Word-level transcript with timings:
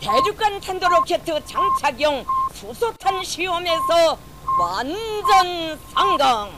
대륙간 0.00 0.60
탄도로켓 0.60 1.24
장착용 1.24 2.24
수소탄 2.52 3.22
시험에서 3.24 4.18
완전 4.58 5.78
성공. 5.94 6.50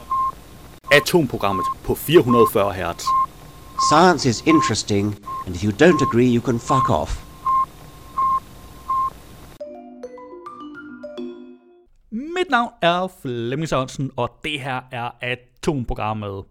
Atomprogrammet 0.91 1.65
på 1.83 1.95
440 1.95 2.73
Hz. 2.73 3.05
Science 3.89 4.25
is 4.25 4.43
interesting, 4.45 5.15
and 5.45 5.55
if 5.55 5.63
you 5.63 5.71
don't 5.71 6.01
agree, 6.01 6.27
you 6.27 6.41
can 6.41 6.59
fuck 6.59 6.89
off. 6.89 7.23
Mit 12.11 12.49
navn 12.49 12.71
er 12.81 13.07
Flemming 13.21 13.69
Sørensen, 13.69 14.11
og 14.17 14.29
det 14.43 14.59
her 14.59 14.81
er 14.91 15.11
Atomprogrammet. 15.21 16.43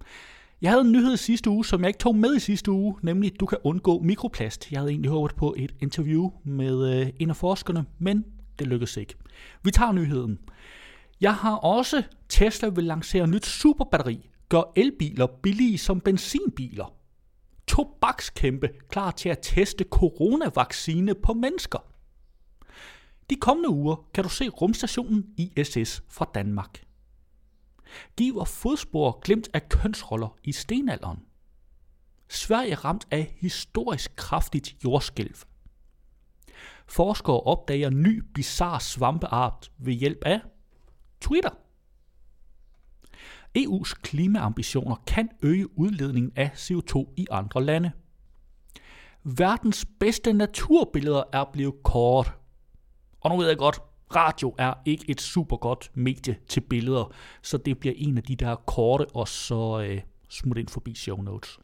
Jeg 0.63 0.71
havde 0.71 0.81
en 0.81 0.91
nyhed 0.91 1.17
sidste 1.17 1.49
uge, 1.49 1.65
som 1.65 1.81
jeg 1.81 1.87
ikke 1.87 1.99
tog 1.99 2.15
med 2.15 2.35
i 2.35 2.39
sidste 2.39 2.71
uge, 2.71 2.95
nemlig 3.01 3.31
at 3.33 3.39
du 3.39 3.45
kan 3.45 3.57
undgå 3.63 3.99
mikroplast. 3.99 4.71
Jeg 4.71 4.79
havde 4.79 4.91
egentlig 4.91 5.11
håbet 5.11 5.35
på 5.35 5.55
et 5.57 5.75
interview 5.79 6.29
med 6.43 7.01
øh, 7.01 7.09
en 7.19 7.29
af 7.29 7.35
forskerne, 7.35 7.85
men 7.99 8.25
det 8.59 8.67
lykkedes 8.67 8.97
ikke. 8.97 9.15
Vi 9.63 9.71
tager 9.71 9.91
nyheden. 9.91 10.39
Jeg 11.21 11.35
har 11.35 11.55
også 11.55 12.03
Tesla 12.29 12.69
vil 12.69 12.83
lancere 12.83 13.27
nyt 13.27 13.45
superbatteri, 13.45 14.29
gør 14.49 14.71
elbiler 14.75 15.27
billige 15.27 15.77
som 15.77 15.99
benzinbiler. 15.99 16.93
Tobakskæmpe 17.67 18.69
klar 18.89 19.11
til 19.11 19.29
at 19.29 19.39
teste 19.41 19.85
coronavaccine 19.89 21.15
på 21.15 21.33
mennesker. 21.33 21.79
De 23.29 23.35
kommende 23.35 23.69
uger 23.69 23.95
kan 24.13 24.23
du 24.23 24.29
se 24.29 24.49
rumstationen 24.49 25.25
ISS 25.37 26.03
fra 26.09 26.29
Danmark. 26.35 26.83
Giver 28.17 28.43
fodspor 28.43 29.19
glemt 29.19 29.49
af 29.53 29.69
kønsroller 29.69 30.37
i 30.43 30.51
stenalderen. 30.51 31.19
Sverige 32.29 32.75
ramt 32.75 33.07
af 33.11 33.35
historisk 33.37 34.15
kraftigt 34.15 34.75
jordskælv. 34.83 35.35
Forskere 36.87 37.39
opdager 37.39 37.89
ny 37.89 38.23
bizarre 38.33 38.79
svampeart 38.79 39.71
ved 39.77 39.93
hjælp 39.93 40.23
af 40.25 40.41
Twitter. 41.21 41.49
EU's 43.57 43.93
klimaambitioner 44.01 44.95
kan 45.07 45.29
øge 45.41 45.79
udledningen 45.79 46.31
af 46.35 46.51
CO2 46.55 47.13
i 47.17 47.27
andre 47.31 47.63
lande. 47.63 47.91
Verdens 49.23 49.85
bedste 49.99 50.33
naturbilleder 50.33 51.23
er 51.33 51.45
blevet 51.53 51.83
kort. 51.83 52.33
Og 53.21 53.29
nu 53.29 53.37
ved 53.37 53.47
jeg 53.47 53.57
godt, 53.57 53.79
radio 54.15 54.55
er 54.57 54.73
ikke 54.85 55.05
et 55.07 55.21
super 55.21 55.57
godt 55.57 55.91
medie 55.93 56.35
til 56.47 56.61
billeder, 56.61 57.13
så 57.41 57.57
det 57.57 57.79
bliver 57.79 57.93
en 57.97 58.17
af 58.17 58.23
de 58.23 58.35
der 58.35 58.55
korte, 58.55 59.05
og 59.15 59.27
så 59.27 59.85
øh, 59.89 60.01
smut 60.29 60.57
ind 60.57 60.67
forbi 60.67 60.95
show 60.95 61.21
notes. 61.21 61.59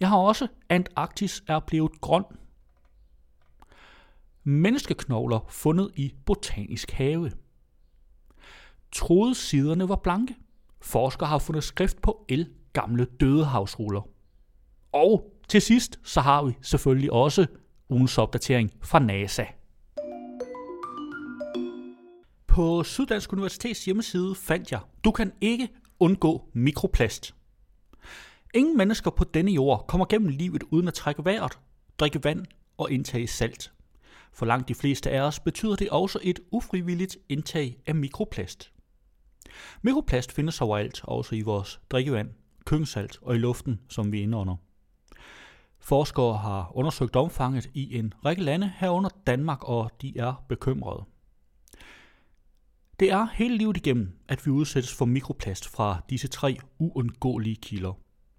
Jeg 0.00 0.08
har 0.08 0.16
også 0.18 0.48
Antarktis 0.68 1.42
er 1.46 1.60
blevet 1.60 2.00
grøn. 2.00 2.24
Menneskeknogler 4.44 5.46
fundet 5.48 5.90
i 5.96 6.14
botanisk 6.26 6.90
have. 6.90 7.32
Troede 8.92 9.34
siderne 9.34 9.88
var 9.88 9.96
blanke. 9.96 10.36
Forskere 10.80 11.28
har 11.28 11.38
fundet 11.38 11.64
skrift 11.64 12.02
på 12.02 12.24
el 12.28 12.48
gamle 12.72 13.04
dødehavsruller. 13.04 14.08
Og 14.92 15.32
til 15.48 15.62
sidst, 15.62 16.00
så 16.04 16.20
har 16.20 16.42
vi 16.44 16.56
selvfølgelig 16.62 17.12
også 17.12 17.46
ugens 17.88 18.18
opdatering 18.18 18.70
fra 18.82 18.98
NASA. 18.98 19.44
På 22.60 22.84
Syddansk 22.84 23.32
Universitets 23.32 23.84
hjemmeside 23.84 24.34
fandt 24.34 24.72
jeg, 24.72 24.80
du 25.04 25.10
kan 25.10 25.32
ikke 25.40 25.68
undgå 26.00 26.48
mikroplast. 26.52 27.34
Ingen 28.54 28.76
mennesker 28.76 29.10
på 29.10 29.24
denne 29.24 29.50
jord 29.50 29.84
kommer 29.88 30.06
gennem 30.06 30.28
livet 30.28 30.62
uden 30.70 30.88
at 30.88 30.94
trække 30.94 31.24
vejret, 31.24 31.58
drikke 31.98 32.24
vand 32.24 32.46
og 32.78 32.90
indtage 32.90 33.26
salt. 33.26 33.72
For 34.32 34.46
langt 34.46 34.68
de 34.68 34.74
fleste 34.74 35.10
af 35.10 35.20
os 35.20 35.40
betyder 35.40 35.76
det 35.76 35.90
også 35.90 36.18
et 36.22 36.40
ufrivilligt 36.50 37.18
indtag 37.28 37.76
af 37.86 37.94
mikroplast. 37.94 38.72
Mikroplast 39.82 40.32
findes 40.32 40.60
overalt, 40.60 41.00
også 41.04 41.34
i 41.34 41.40
vores 41.40 41.80
drikkevand, 41.90 42.30
køkkensalt 42.64 43.18
og 43.22 43.34
i 43.34 43.38
luften, 43.38 43.80
som 43.88 44.12
vi 44.12 44.20
indånder. 44.20 44.56
Forskere 45.78 46.36
har 46.36 46.72
undersøgt 46.74 47.16
omfanget 47.16 47.70
i 47.74 47.98
en 47.98 48.14
række 48.24 48.42
lande 48.42 48.72
herunder 48.76 49.10
Danmark, 49.26 49.64
og 49.64 49.90
de 50.02 50.18
er 50.18 50.44
bekymrede. 50.48 51.04
Det 53.00 53.10
er 53.10 53.26
hele 53.32 53.56
livet 53.56 53.76
igennem, 53.76 54.12
at 54.28 54.46
vi 54.46 54.50
udsættes 54.50 54.94
for 54.94 55.04
mikroplast 55.04 55.68
fra 55.68 56.00
disse 56.10 56.28
tre 56.28 56.56
uundgåelige 56.78 57.56
kilder. 57.56 57.92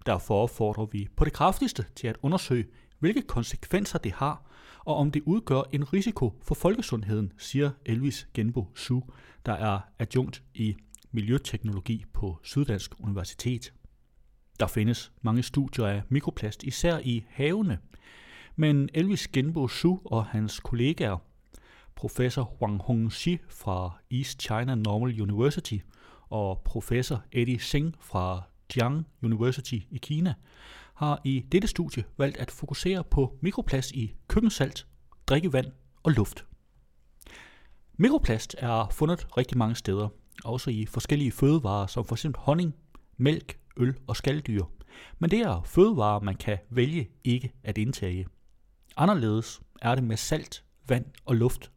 Derfor 0.06 0.42
opfordrer 0.42 0.86
vi 0.86 1.08
på 1.16 1.24
det 1.24 1.32
kraftigste 1.32 1.84
til 1.96 2.06
at 2.06 2.16
undersøge, 2.22 2.66
hvilke 2.98 3.22
konsekvenser 3.22 3.98
det 3.98 4.12
har, 4.12 4.50
og 4.78 4.96
om 4.96 5.10
det 5.10 5.22
udgør 5.26 5.62
en 5.72 5.92
risiko 5.92 6.40
for 6.42 6.54
folkesundheden, 6.54 7.32
siger 7.38 7.70
Elvis 7.86 8.28
Genbo 8.34 8.66
Su, 8.74 9.00
der 9.46 9.52
er 9.52 9.80
adjunkt 9.98 10.42
i 10.54 10.76
miljøteknologi 11.12 12.04
på 12.12 12.38
Syddansk 12.42 12.94
Universitet. 12.98 13.72
Der 14.60 14.66
findes 14.66 15.12
mange 15.22 15.42
studier 15.42 15.86
af 15.86 16.02
mikroplast, 16.08 16.62
især 16.62 16.98
i 16.98 17.24
havene, 17.28 17.78
men 18.56 18.88
Elvis 18.94 19.28
Genbo 19.28 19.68
Su 19.68 19.98
og 20.04 20.26
hans 20.26 20.60
kollegaer 20.60 21.18
professor 21.96 22.62
Wang 22.62 22.80
Hongxi 22.82 23.38
fra 23.48 23.98
East 24.10 24.42
China 24.42 24.74
Normal 24.74 25.20
University 25.22 25.78
og 26.30 26.60
professor 26.64 27.22
Eddie 27.32 27.60
Singh 27.60 27.94
fra 28.00 28.42
Jiang 28.76 29.06
University 29.22 29.78
i 29.90 29.98
Kina, 30.02 30.34
har 30.94 31.20
i 31.24 31.44
dette 31.52 31.68
studie 31.68 32.04
valgt 32.18 32.36
at 32.36 32.50
fokusere 32.50 33.04
på 33.04 33.38
mikroplast 33.40 33.90
i 33.90 34.14
køkkensalt, 34.28 34.86
drikkevand 35.26 35.66
og 36.02 36.12
luft. 36.12 36.44
Mikroplast 37.96 38.56
er 38.58 38.88
fundet 38.90 39.26
rigtig 39.36 39.58
mange 39.58 39.74
steder, 39.74 40.08
også 40.44 40.70
i 40.70 40.86
forskellige 40.86 41.32
fødevarer 41.32 41.86
som 41.86 42.04
f.eks. 42.04 42.26
honning, 42.36 42.74
mælk, 43.16 43.58
øl 43.76 43.94
og 44.06 44.16
skalddyr. 44.16 44.64
Men 45.18 45.30
det 45.30 45.38
er 45.38 45.62
fødevarer, 45.64 46.20
man 46.20 46.36
kan 46.36 46.58
vælge 46.70 47.08
ikke 47.24 47.52
at 47.62 47.78
indtage. 47.78 48.26
Anderledes 48.96 49.60
er 49.82 49.94
det 49.94 50.04
med 50.04 50.16
salt, 50.16 50.64
vand 50.88 51.04
og 51.24 51.36
luft. 51.36 51.71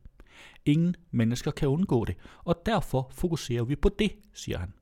Ingen 0.65 0.95
mennesker 1.11 1.51
kan 1.51 1.67
undgå 1.67 2.05
det, 2.05 2.15
og 2.43 2.61
derfor 2.65 3.11
fokuserer 3.11 3.63
vi 3.63 3.75
på 3.75 3.89
det, 3.99 4.11
siger 4.33 4.57
han. 4.57 4.73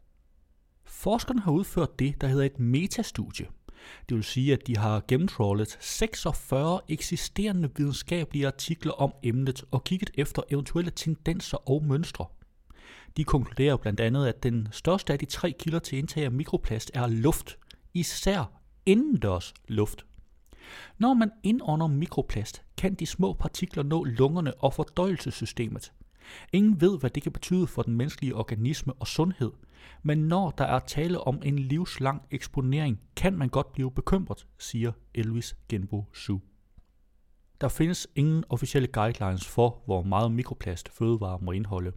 Forskerne 0.86 1.42
har 1.42 1.52
udført 1.52 2.00
det, 2.00 2.22
der 2.22 2.28
hedder 2.28 2.46
et 2.46 2.60
metastudie. 2.60 3.48
Det 4.10 4.16
vil 4.16 4.24
sige, 4.24 4.54
at 4.54 4.68
de 4.68 4.78
har 4.78 5.04
gennemtrawlet 5.08 5.78
46 5.80 6.82
eksisterende 6.88 7.70
videnskabelige 7.76 8.48
artikler 8.48 8.92
om 8.92 9.14
emnet 9.24 9.64
og 9.72 9.84
kigget 9.84 10.12
efter 10.16 10.42
eventuelle 10.50 10.92
tendenser 10.92 11.70
og 11.70 11.84
mønstre. 11.84 12.26
De 13.18 13.24
konkluderer 13.24 13.78
blandt 13.78 14.00
andet, 14.00 14.28
at 14.28 14.44
den 14.44 14.68
største 14.72 15.14
af 15.14 15.20
de 15.20 15.26
tre 15.26 15.52
kilder 15.60 15.80
til 15.80 15.98
indtag 15.98 16.24
af 16.24 16.32
mikroplast 16.32 16.92
er 16.94 17.08
luft, 17.08 17.58
især 17.94 18.52
indendørs 18.86 19.54
luft. 19.68 20.06
Når 20.97 21.13
man 21.13 21.31
indånder 21.44 21.88
mikroplast, 21.88 22.63
kan 22.78 22.94
de 22.94 23.06
små 23.06 23.34
partikler 23.34 23.84
nå 23.84 24.03
lungerne 24.03 24.53
og 24.53 24.74
fordøjelsessystemet. 24.74 25.94
Ingen 26.53 26.81
ved, 26.81 27.00
hvad 27.00 27.09
det 27.09 27.24
kan 27.24 27.31
betyde 27.31 27.68
for 27.68 27.81
den 27.81 27.97
menneskelige 27.97 28.35
organisme 28.35 28.94
og 28.94 29.07
sundhed, 29.07 29.51
men 30.03 30.18
når 30.18 30.51
der 30.51 30.66
er 30.66 30.79
tale 30.79 31.19
om 31.19 31.41
en 31.44 31.59
livslang 31.59 32.22
eksponering, 32.31 33.00
kan 33.16 33.34
man 33.34 33.50
godt 33.50 33.74
blive 33.74 33.91
bekymret, 33.91 34.47
siger 34.57 34.91
Elvis 35.13 35.57
Genbo 35.69 36.06
Su. 36.13 36.40
Der 37.62 37.68
findes 37.68 38.07
ingen 38.16 38.44
officielle 38.50 38.88
guidelines 38.88 39.47
for, 39.47 39.81
hvor 39.85 40.03
meget 40.03 40.31
mikroplast 40.31 40.90
fødevarer 40.90 41.38
må 41.41 41.51
indeholde. 41.51 41.91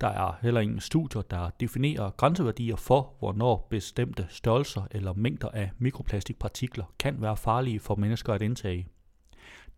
Der 0.00 0.08
er 0.08 0.38
heller 0.42 0.60
ingen 0.60 0.80
studier, 0.80 1.22
der 1.22 1.50
definerer 1.60 2.10
grænseværdier 2.10 2.76
for, 2.76 3.14
hvornår 3.18 3.66
bestemte 3.70 4.26
størrelser 4.28 4.86
eller 4.90 5.12
mængder 5.12 5.48
af 5.48 5.70
mikroplastikpartikler 5.78 6.84
kan 6.98 7.22
være 7.22 7.36
farlige 7.36 7.80
for 7.80 7.94
mennesker 7.94 8.32
at 8.32 8.42
indtage. 8.42 8.88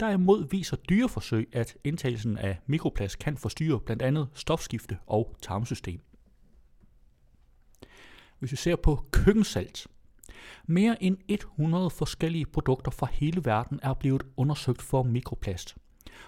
Derimod 0.01 0.49
viser 0.51 0.77
dyreforsøg, 0.77 1.49
at 1.53 1.77
indtagelsen 1.85 2.39
af 2.39 2.59
mikroplast 2.67 3.19
kan 3.19 3.37
forstyrre 3.37 3.81
blandt 3.81 4.03
andet 4.03 4.29
stofskifte 4.35 4.99
og 5.07 5.37
tarmsystem. 5.43 6.01
Hvis 8.39 8.53
vi 8.53 8.57
ser 8.57 8.77
på 8.77 9.05
køkkensalt, 9.13 9.87
mere 10.67 11.03
end 11.03 11.17
100 11.29 11.91
forskellige 11.91 12.47
produkter 12.47 12.91
fra 12.91 13.09
hele 13.13 13.45
verden 13.45 13.81
er 13.83 13.95
blevet 13.95 14.23
undersøgt 14.37 14.83
for 14.83 15.03
mikroplast, 15.03 15.77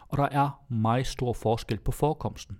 og 0.08 0.18
der 0.18 0.28
er 0.28 0.64
meget 0.68 1.06
stor 1.06 1.32
forskel 1.32 1.78
på 1.78 1.92
forekomsten. 1.92 2.58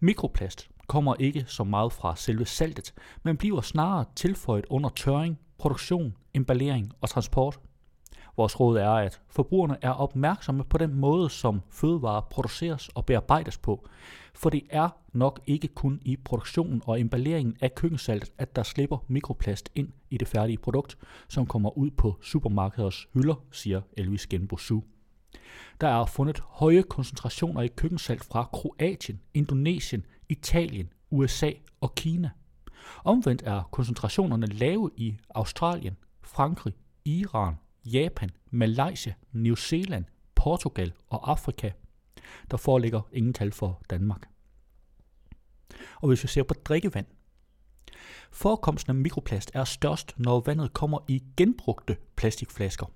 Mikroplast 0.00 0.68
kommer 0.86 1.14
ikke 1.18 1.44
så 1.46 1.64
meget 1.64 1.92
fra 1.92 2.16
selve 2.16 2.46
saltet, 2.46 2.94
men 3.22 3.36
bliver 3.36 3.60
snarere 3.60 4.04
tilføjet 4.16 4.66
under 4.70 4.88
tørring, 4.88 5.38
produktion, 5.58 6.14
emballering 6.34 6.92
og 7.00 7.08
transport. 7.08 7.60
Vores 8.36 8.60
råd 8.60 8.78
er, 8.78 8.90
at 8.90 9.20
forbrugerne 9.28 9.76
er 9.82 9.90
opmærksomme 9.90 10.64
på 10.64 10.78
den 10.78 10.94
måde, 10.94 11.30
som 11.30 11.62
fødevarer 11.70 12.20
produceres 12.20 12.88
og 12.88 13.06
bearbejdes 13.06 13.58
på, 13.58 13.88
for 14.34 14.50
det 14.50 14.62
er 14.70 14.88
nok 15.12 15.40
ikke 15.46 15.68
kun 15.68 16.00
i 16.02 16.16
produktionen 16.16 16.82
og 16.86 17.00
emballeringen 17.00 17.56
af 17.60 17.74
køkkensaltet, 17.74 18.32
at 18.38 18.56
der 18.56 18.62
slipper 18.62 18.98
mikroplast 19.08 19.70
ind 19.74 19.88
i 20.10 20.18
det 20.18 20.28
færdige 20.28 20.58
produkt, 20.58 20.98
som 21.28 21.46
kommer 21.46 21.78
ud 21.78 21.90
på 21.90 22.16
supermarkeders 22.22 23.06
hylder, 23.14 23.34
siger 23.50 23.80
Elvis 23.96 24.26
Genbosu. 24.26 24.80
Der 25.80 25.88
er 25.88 26.06
fundet 26.06 26.42
høje 26.46 26.82
koncentrationer 26.82 27.62
i 27.62 27.68
køkkensalt 27.68 28.24
fra 28.24 28.48
Kroatien, 28.52 29.20
Indonesien, 29.34 30.06
Italien, 30.28 30.92
USA 31.10 31.50
og 31.80 31.94
Kina. 31.94 32.30
Omvendt 33.04 33.42
er 33.42 33.62
koncentrationerne 33.62 34.46
lave 34.46 34.90
i 34.96 35.18
Australien, 35.34 35.96
Frankrig, 36.22 36.74
Iran, 37.04 37.54
Japan, 37.84 38.30
Malaysia, 38.50 39.14
New 39.32 39.54
Zealand, 39.54 40.04
Portugal 40.34 40.92
og 41.08 41.30
Afrika. 41.30 41.70
Der 42.50 42.56
foreligger 42.56 43.00
ingen 43.12 43.32
tal 43.32 43.52
for 43.52 43.82
Danmark. 43.90 44.28
Og 45.96 46.08
hvis 46.08 46.22
vi 46.22 46.28
ser 46.28 46.42
på 46.42 46.54
drikkevand, 46.54 47.06
Forekomsten 48.30 48.90
af 48.90 48.94
mikroplast 48.94 49.50
er 49.54 49.64
størst, 49.64 50.14
når 50.16 50.40
vandet 50.40 50.72
kommer 50.72 50.98
i 51.08 51.22
genbrugte 51.36 51.96
plastikflasker. 52.16 52.86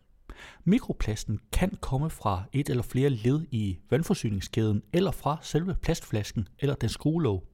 Mikroplasten 0.64 1.40
kan 1.52 1.78
komme 1.80 2.10
fra 2.10 2.44
et 2.52 2.68
eller 2.68 2.82
flere 2.82 3.10
led 3.10 3.46
i 3.50 3.78
vandforsyningskæden 3.90 4.82
eller 4.92 5.10
fra 5.10 5.38
selve 5.42 5.74
plastflasken 5.74 6.48
eller 6.58 6.74
den 6.74 6.88
skruelåg. 6.88 7.44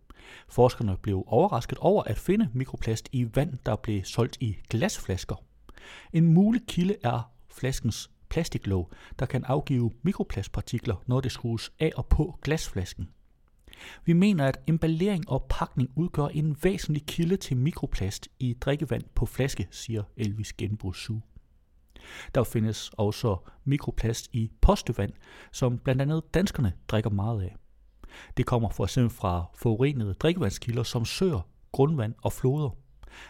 Forskerne 0.49 0.97
blev 1.03 1.25
overrasket 1.27 1.79
over 1.79 2.03
at 2.03 2.19
finde 2.19 2.49
mikroplast 2.53 3.09
i 3.13 3.37
vand, 3.37 3.59
der 3.67 3.77
blev 3.77 4.05
solgt 4.05 4.37
i 4.41 4.57
glasflasker. 4.71 5.37
En 6.13 6.35
mulig 6.35 6.63
kilde 6.67 6.97
er 7.03 7.31
flaskens 7.49 8.11
plastiklåg, 8.29 8.93
der 9.19 9.27
kan 9.27 9.45
afgive 9.45 9.91
mikroplastpartikler, 10.03 10.97
når 11.07 11.21
det 11.21 11.33
skrues 11.33 11.73
af 11.81 11.93
og 11.97 12.07
på 12.07 12.39
glasflasken. 12.43 13.09
Vi 14.05 14.13
mener, 14.13 14.47
at 14.47 14.61
emballering 14.67 15.31
og 15.31 15.47
pakning 15.49 15.91
udgør 15.97 16.27
en 16.27 16.57
væsentlig 16.63 17.07
kilde 17.07 17.37
til 17.37 17.57
mikroplast 17.57 18.29
i 18.39 18.57
drikkevand 18.61 19.03
på 19.15 19.27
flaske, 19.27 19.69
siger 19.71 20.03
Elvis 20.17 20.53
Genbo 20.53 20.93
der 22.35 22.45
findes 22.45 22.91
også 22.99 23.37
mikroplast 23.65 24.29
i 24.33 24.51
postevand, 24.61 25.13
som 25.53 25.79
blandt 25.79 26.03
andet 26.03 26.35
danskerne 26.35 26.73
drikker 26.89 27.11
meget 27.11 27.43
af. 27.43 27.57
Det 28.37 28.47
kommer 28.47 28.69
for 28.69 28.85
eksempel 28.85 29.11
fra 29.11 29.45
forurenede 29.55 30.15
drikkevandskilder 30.15 30.83
som 30.83 31.05
søer, 31.05 31.49
grundvand 31.73 32.15
og 32.23 32.33
floder, 32.33 32.71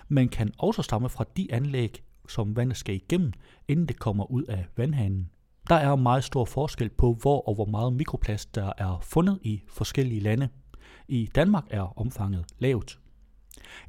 men 0.08 0.28
kan 0.28 0.52
også 0.58 0.82
stamme 0.82 1.08
fra 1.08 1.24
de 1.36 1.48
anlæg, 1.52 2.02
som 2.28 2.56
vandet 2.56 2.76
skal 2.76 2.94
igennem, 2.94 3.32
inden 3.68 3.86
det 3.86 3.98
kommer 3.98 4.30
ud 4.30 4.42
af 4.42 4.66
vandhanen. 4.76 5.30
Der 5.68 5.74
er 5.74 5.96
meget 5.96 6.24
stor 6.24 6.44
forskel 6.44 6.88
på, 6.88 7.14
hvor 7.14 7.48
og 7.48 7.54
hvor 7.54 7.64
meget 7.64 7.92
mikroplast 7.92 8.54
der 8.54 8.72
er 8.78 8.98
fundet 9.02 9.38
i 9.42 9.62
forskellige 9.68 10.20
lande. 10.20 10.48
I 11.08 11.30
Danmark 11.34 11.64
er 11.70 11.98
omfanget 11.98 12.44
lavt. 12.58 12.98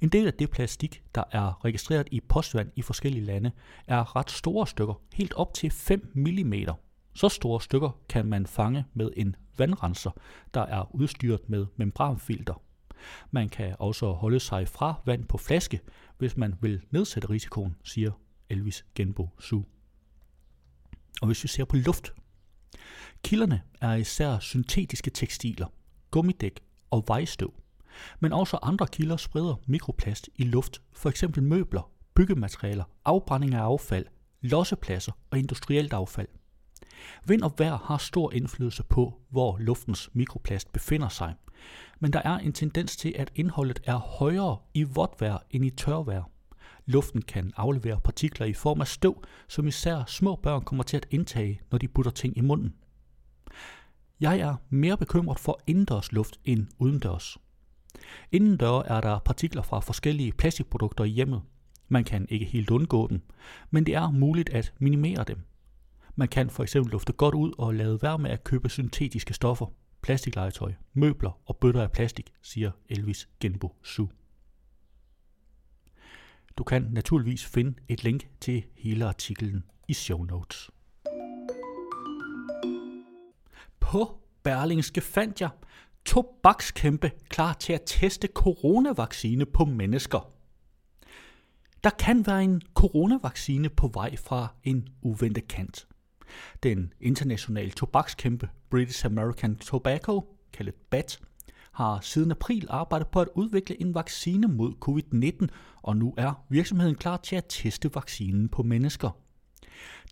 En 0.01 0.09
del 0.09 0.27
af 0.27 0.33
det 0.33 0.49
plastik, 0.49 1.03
der 1.15 1.23
er 1.31 1.65
registreret 1.65 2.07
i 2.11 2.19
postvand 2.19 2.71
i 2.75 2.81
forskellige 2.81 3.25
lande, 3.25 3.51
er 3.87 4.15
ret 4.15 4.31
store 4.31 4.67
stykker, 4.67 5.01
helt 5.13 5.33
op 5.33 5.53
til 5.53 5.71
5 5.71 6.11
mm. 6.15 6.53
Så 7.13 7.29
store 7.29 7.61
stykker 7.61 7.99
kan 8.09 8.25
man 8.25 8.45
fange 8.45 8.85
med 8.93 9.11
en 9.17 9.35
vandrenser, 9.57 10.11
der 10.53 10.61
er 10.61 10.95
udstyret 10.95 11.49
med 11.49 11.65
membranfilter. 11.75 12.61
Man 13.31 13.49
kan 13.49 13.75
også 13.79 14.11
holde 14.11 14.39
sig 14.39 14.67
fra 14.67 15.01
vand 15.05 15.25
på 15.25 15.37
flaske, 15.37 15.79
hvis 16.17 16.37
man 16.37 16.55
vil 16.61 16.81
nedsætte 16.91 17.29
risikoen, 17.29 17.75
siger 17.83 18.11
Elvis 18.49 18.85
Genbo 18.95 19.29
Su. 19.39 19.61
Og 21.21 21.27
hvis 21.27 21.43
vi 21.43 21.47
ser 21.47 21.65
på 21.65 21.75
luft, 21.75 22.13
kilderne 23.23 23.61
er 23.81 23.93
især 23.93 24.39
syntetiske 24.39 25.09
tekstiler, 25.11 25.67
gummidæk 26.11 26.59
og 26.91 27.03
vejstøv. 27.07 27.53
Men 28.19 28.33
også 28.33 28.59
andre 28.61 28.87
kilder 28.87 29.17
spreder 29.17 29.55
mikroplast 29.67 30.29
i 30.35 30.43
luft, 30.43 30.81
for 30.93 31.09
eksempel 31.09 31.43
møbler, 31.43 31.91
byggematerialer, 32.13 32.83
afbrænding 33.05 33.53
af 33.53 33.61
affald, 33.61 34.05
lossepladser 34.41 35.11
og 35.31 35.39
industrielt 35.39 35.93
affald. 35.93 36.27
Vind 37.25 37.41
og 37.41 37.53
vejr 37.57 37.77
har 37.77 37.97
stor 37.97 38.31
indflydelse 38.31 38.83
på, 38.83 39.21
hvor 39.29 39.57
luftens 39.57 40.09
mikroplast 40.13 40.73
befinder 40.73 41.09
sig, 41.09 41.35
men 41.99 42.13
der 42.13 42.21
er 42.25 42.37
en 42.37 42.53
tendens 42.53 42.97
til, 42.97 43.13
at 43.17 43.31
indholdet 43.35 43.79
er 43.83 43.97
højere 43.97 44.57
i 44.73 44.83
vådt 44.83 45.21
vejr 45.21 45.37
end 45.51 45.65
i 45.65 45.69
tørvejr. 45.69 46.23
Luften 46.85 47.21
kan 47.21 47.53
aflevere 47.57 48.01
partikler 48.01 48.45
i 48.45 48.53
form 48.53 48.81
af 48.81 48.87
støv, 48.87 49.23
som 49.47 49.67
især 49.67 50.03
små 50.07 50.35
børn 50.35 50.63
kommer 50.63 50.83
til 50.83 50.97
at 50.97 51.07
indtage, 51.11 51.61
når 51.71 51.77
de 51.77 51.87
putter 51.87 52.11
ting 52.11 52.37
i 52.37 52.41
munden. 52.41 52.75
Jeg 54.19 54.39
er 54.39 54.55
mere 54.69 54.97
bekymret 54.97 55.39
for 55.39 55.59
indendørs 55.67 56.11
luft 56.11 56.39
end 56.45 56.67
udendørs. 56.79 57.37
Indendør 58.31 58.79
er 58.79 59.01
der 59.01 59.19
partikler 59.19 59.61
fra 59.61 59.79
forskellige 59.79 60.31
plastikprodukter 60.31 61.03
i 61.03 61.09
hjemmet. 61.09 61.41
Man 61.87 62.03
kan 62.03 62.25
ikke 62.29 62.45
helt 62.45 62.71
undgå 62.71 63.07
dem, 63.07 63.21
men 63.71 63.85
det 63.85 63.95
er 63.95 64.11
muligt 64.11 64.49
at 64.49 64.73
minimere 64.79 65.23
dem. 65.23 65.39
Man 66.15 66.27
kan 66.27 66.49
for 66.49 66.63
eksempel 66.63 66.91
lufte 66.91 67.13
godt 67.13 67.35
ud 67.35 67.53
og 67.57 67.73
lade 67.73 68.01
være 68.01 68.19
med 68.19 68.31
at 68.31 68.43
købe 68.43 68.69
syntetiske 68.69 69.33
stoffer, 69.33 69.65
plastiklegetøj, 70.01 70.73
møbler 70.93 71.39
og 71.45 71.57
bøtter 71.57 71.81
af 71.81 71.91
plastik, 71.91 72.33
siger 72.41 72.71
Elvis 72.89 73.29
Genbo 73.39 73.75
Su. 73.83 74.07
Du 76.57 76.63
kan 76.63 76.81
naturligvis 76.91 77.45
finde 77.45 77.73
et 77.87 78.03
link 78.03 78.27
til 78.41 78.63
hele 78.77 79.05
artiklen 79.05 79.63
i 79.87 79.93
show 79.93 80.23
notes. 80.23 80.69
På 83.79 84.17
Berlingske 84.43 85.01
fandt 85.01 85.41
jeg 85.41 85.49
tobakskæmpe 86.05 87.11
klar 87.29 87.53
til 87.53 87.73
at 87.73 87.81
teste 87.85 88.27
coronavaccine 88.33 89.45
på 89.45 89.65
mennesker. 89.65 90.31
Der 91.83 91.89
kan 91.89 92.27
være 92.27 92.43
en 92.43 92.61
coronavaccine 92.73 93.69
på 93.69 93.87
vej 93.87 94.15
fra 94.15 94.47
en 94.63 94.87
uventet 95.01 95.47
kant. 95.47 95.87
Den 96.63 96.93
internationale 97.01 97.71
tobakskæmpe 97.71 98.49
British 98.69 99.05
American 99.05 99.55
Tobacco, 99.55 100.37
kaldet 100.53 100.75
BAT, 100.75 101.19
har 101.71 101.99
siden 102.01 102.31
april 102.31 102.67
arbejdet 102.69 103.07
på 103.07 103.21
at 103.21 103.27
udvikle 103.35 103.81
en 103.81 103.95
vaccine 103.95 104.47
mod 104.47 104.73
covid-19, 104.85 105.47
og 105.81 105.97
nu 105.97 106.13
er 106.17 106.45
virksomheden 106.49 106.95
klar 106.95 107.17
til 107.17 107.35
at 107.35 107.45
teste 107.49 107.95
vaccinen 107.95 108.49
på 108.49 108.63
mennesker. 108.63 109.24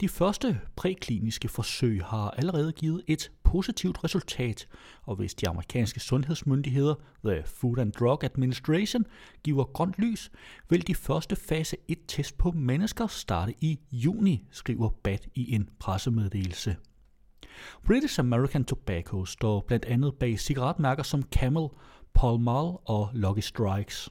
De 0.02 0.10
første 0.10 0.60
prækliniske 0.76 1.48
forsøg 1.48 2.02
har 2.06 2.30
allerede 2.30 2.72
givet 2.72 3.04
et 3.08 3.32
positivt 3.44 4.04
resultat, 4.04 4.68
og 5.04 5.16
hvis 5.16 5.34
de 5.34 5.50
amerikanske 5.50 6.00
sundhedsmyndigheder, 6.00 6.96
The 7.26 7.44
Food 7.46 7.78
and 7.78 7.92
Drug 7.92 8.24
Administration, 8.24 9.06
giver 9.44 9.64
grønt 9.64 9.96
lys, 9.98 10.32
vil 10.70 10.88
de 10.88 10.96
første 10.96 11.36
fase 11.36 11.78
1-test 11.92 12.38
på 12.38 12.52
mennesker 12.52 13.08
starte 13.08 13.54
i 13.62 13.80
juni, 13.92 14.48
skriver 14.52 14.90
BAT 15.04 15.28
i 15.36 15.56
en 15.56 15.70
pressemeddelelse. 15.80 16.76
British 17.86 18.20
American 18.20 18.66
Tobacco 18.66 19.26
står 19.26 19.64
blandt 19.68 19.86
andet 19.86 20.16
bag 20.16 20.40
cigaretmærker 20.40 21.04
som 21.04 21.24
Camel, 21.24 21.68
Pall 22.14 22.40
Mall 22.40 22.72
og 22.86 23.10
Lucky 23.14 23.42
Strikes. 23.42 24.10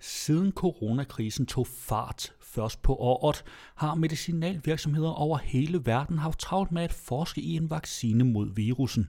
Siden 0.00 0.52
coronakrisen 0.52 1.46
tog 1.46 1.66
fart 1.66 2.32
først 2.40 2.82
på 2.82 2.94
året, 2.96 3.44
har 3.74 3.94
medicinalvirksomheder 3.94 5.10
over 5.10 5.38
hele 5.38 5.86
verden 5.86 6.18
haft 6.18 6.38
travlt 6.38 6.72
med 6.72 6.82
at 6.82 6.92
forske 6.92 7.40
i 7.40 7.56
en 7.56 7.70
vaccine 7.70 8.24
mod 8.24 8.54
virusen. 8.54 9.08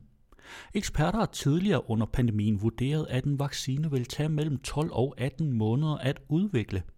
Eksperter 0.73 1.19
har 1.19 1.25
tidligere 1.25 1.89
under 1.89 2.05
pandemien 2.05 2.61
vurderet, 2.61 3.07
at 3.09 3.25
en 3.25 3.39
vaccine 3.39 3.91
vil 3.91 4.05
tage 4.05 4.29
mellem 4.29 4.57
12 4.57 4.89
og 4.93 5.15
18 5.17 5.51
måneder 5.51 5.97
at 5.97 6.21
udvikle– 6.29 6.83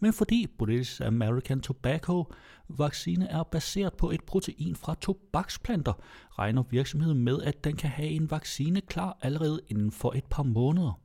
men 0.00 0.12
fordi 0.12 0.46
British 0.58 1.02
American 1.06 1.60
Tobacco 1.60 2.24
vaccine 2.68 3.28
er 3.28 3.42
baseret 3.42 3.94
på 3.94 4.10
et 4.10 4.24
protein 4.24 4.74
fra 4.74 4.94
tobaksplanter, 4.94 5.92
regner 6.38 6.62
virksomheden 6.70 7.18
med, 7.18 7.42
at 7.42 7.64
den 7.64 7.76
kan 7.76 7.90
have 7.90 8.08
en 8.08 8.30
vaccine 8.30 8.80
klar 8.80 9.18
allerede 9.22 9.60
inden 9.68 9.92
for 9.92 10.12
et 10.12 10.24
par 10.24 10.42
måneder. 10.42 11.00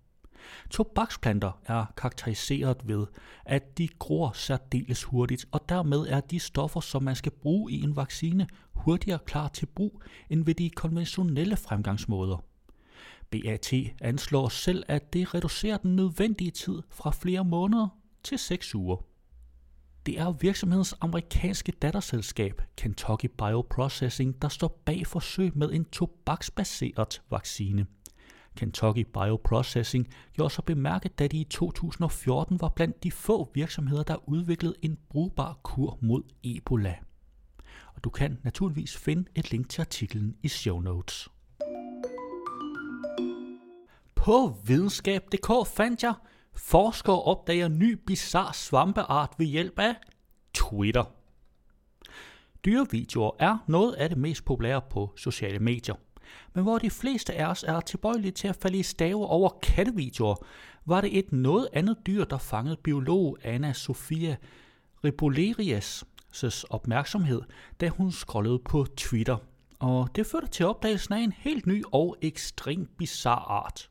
Tobaksplanter 0.70 1.62
er 1.66 1.86
karakteriseret 1.98 2.78
ved, 2.84 3.06
at 3.46 3.78
de 3.78 3.88
gror 3.88 4.32
særdeles 4.32 5.04
hurtigt, 5.04 5.46
og 5.52 5.70
dermed 5.70 6.00
er 6.00 6.20
de 6.20 6.40
stoffer, 6.40 6.80
som 6.80 7.04
man 7.04 7.16
skal 7.16 7.32
bruge 7.32 7.72
i 7.72 7.82
en 7.82 7.96
vaccine, 7.96 8.48
hurtigere 8.74 9.20
klar 9.26 9.48
til 9.48 9.66
brug 9.66 10.02
end 10.30 10.46
ved 10.46 10.56
de 10.56 10.70
konventionelle 10.70 11.58
fremgangsmåder. 11.58 12.44
BAT 13.32 13.74
anslår 14.02 14.50
selv, 14.50 14.84
at 14.88 15.14
det 15.14 15.34
reducerer 15.34 15.78
den 15.78 15.96
nødvendige 15.96 16.52
tid 16.52 16.82
fra 16.90 17.12
flere 17.12 17.46
måneder 17.46 17.88
til 18.24 18.40
6 18.40 18.76
uger. 18.76 18.98
Det 20.06 20.20
er 20.20 20.32
virksomhedens 20.32 20.96
amerikanske 21.02 21.72
datterselskab 21.72 22.62
Kentucky 22.78 23.26
Bioprocessing, 23.38 24.42
der 24.42 24.48
står 24.48 24.82
bag 24.86 25.08
forsøg 25.08 25.58
med 25.58 25.72
en 25.72 25.86
tobaksbaseret 25.86 27.22
vaccine. 27.32 27.86
Kentucky 28.56 29.06
Bioprocessing 29.14 30.08
gjorde 30.34 30.54
så 30.54 30.62
bemærket, 30.62 31.20
da 31.20 31.28
de 31.28 31.38
i 31.38 31.44
2014 31.44 32.62
var 32.62 32.70
blandt 32.70 33.04
de 33.04 33.12
få 33.12 33.52
virksomheder, 33.54 34.04
der 34.04 34.30
udviklede 34.30 34.76
en 34.82 34.98
brugbar 35.10 35.60
kur 35.64 35.98
mod 36.02 36.24
Ebola. 36.44 36.96
Og 37.96 38.04
du 38.04 38.10
kan 38.10 38.38
naturligvis 38.44 38.98
finde 38.98 39.26
et 39.36 39.52
link 39.52 39.70
til 39.70 39.82
artiklen 39.82 40.36
i 40.44 40.48
show 40.48 40.80
notes. 40.80 41.30
På 44.16 44.56
videnskab.dk 44.66 45.68
fandt 45.76 46.04
jeg, 46.04 46.14
Forskere 46.56 47.22
opdager 47.22 47.68
ny 47.68 47.98
bizarre 48.08 48.54
svampeart 48.54 49.34
ved 49.38 49.46
hjælp 49.46 49.80
af 49.80 49.96
Twitter. 50.54 51.04
Dyrevideoer 52.66 53.32
er 53.40 53.58
noget 53.68 53.94
af 53.94 54.10
det 54.10 54.18
mest 54.18 54.46
populære 54.46 54.82
på 54.90 55.14
sociale 55.18 55.60
medier. 55.60 55.96
Men 56.54 56.64
hvor 56.64 56.78
de 56.78 56.90
fleste 56.90 57.34
af 57.34 57.46
os 57.46 57.64
er 57.68 57.80
tilbøjelige 57.80 58.32
til 58.32 58.48
at 58.48 58.56
falde 58.56 58.78
i 58.78 58.84
stave 58.84 59.28
over 59.28 59.50
kattevideoer, 59.64 60.36
var 60.86 61.02
det 61.02 61.18
et 61.18 61.32
noget 61.32 61.68
andet 61.74 61.98
dyr, 62.08 62.24
der 62.24 62.38
fangede 62.38 62.78
biolog 62.84 63.38
Anna 63.44 63.74
Sofia 63.74 64.36
Ribolerias 65.04 66.04
opmærksomhed, 66.70 67.42
da 67.82 67.90
hun 67.90 68.12
scrollede 68.12 68.60
på 68.60 68.86
Twitter. 68.98 69.38
Og 69.80 70.10
det 70.16 70.28
førte 70.28 70.48
til 70.48 70.66
opdagelsen 70.66 71.14
af 71.14 71.20
en 71.20 71.34
helt 71.38 71.68
ny 71.68 71.84
og 71.92 72.16
ekstremt 72.22 72.98
bizarre 72.98 73.66
art. 73.66 73.90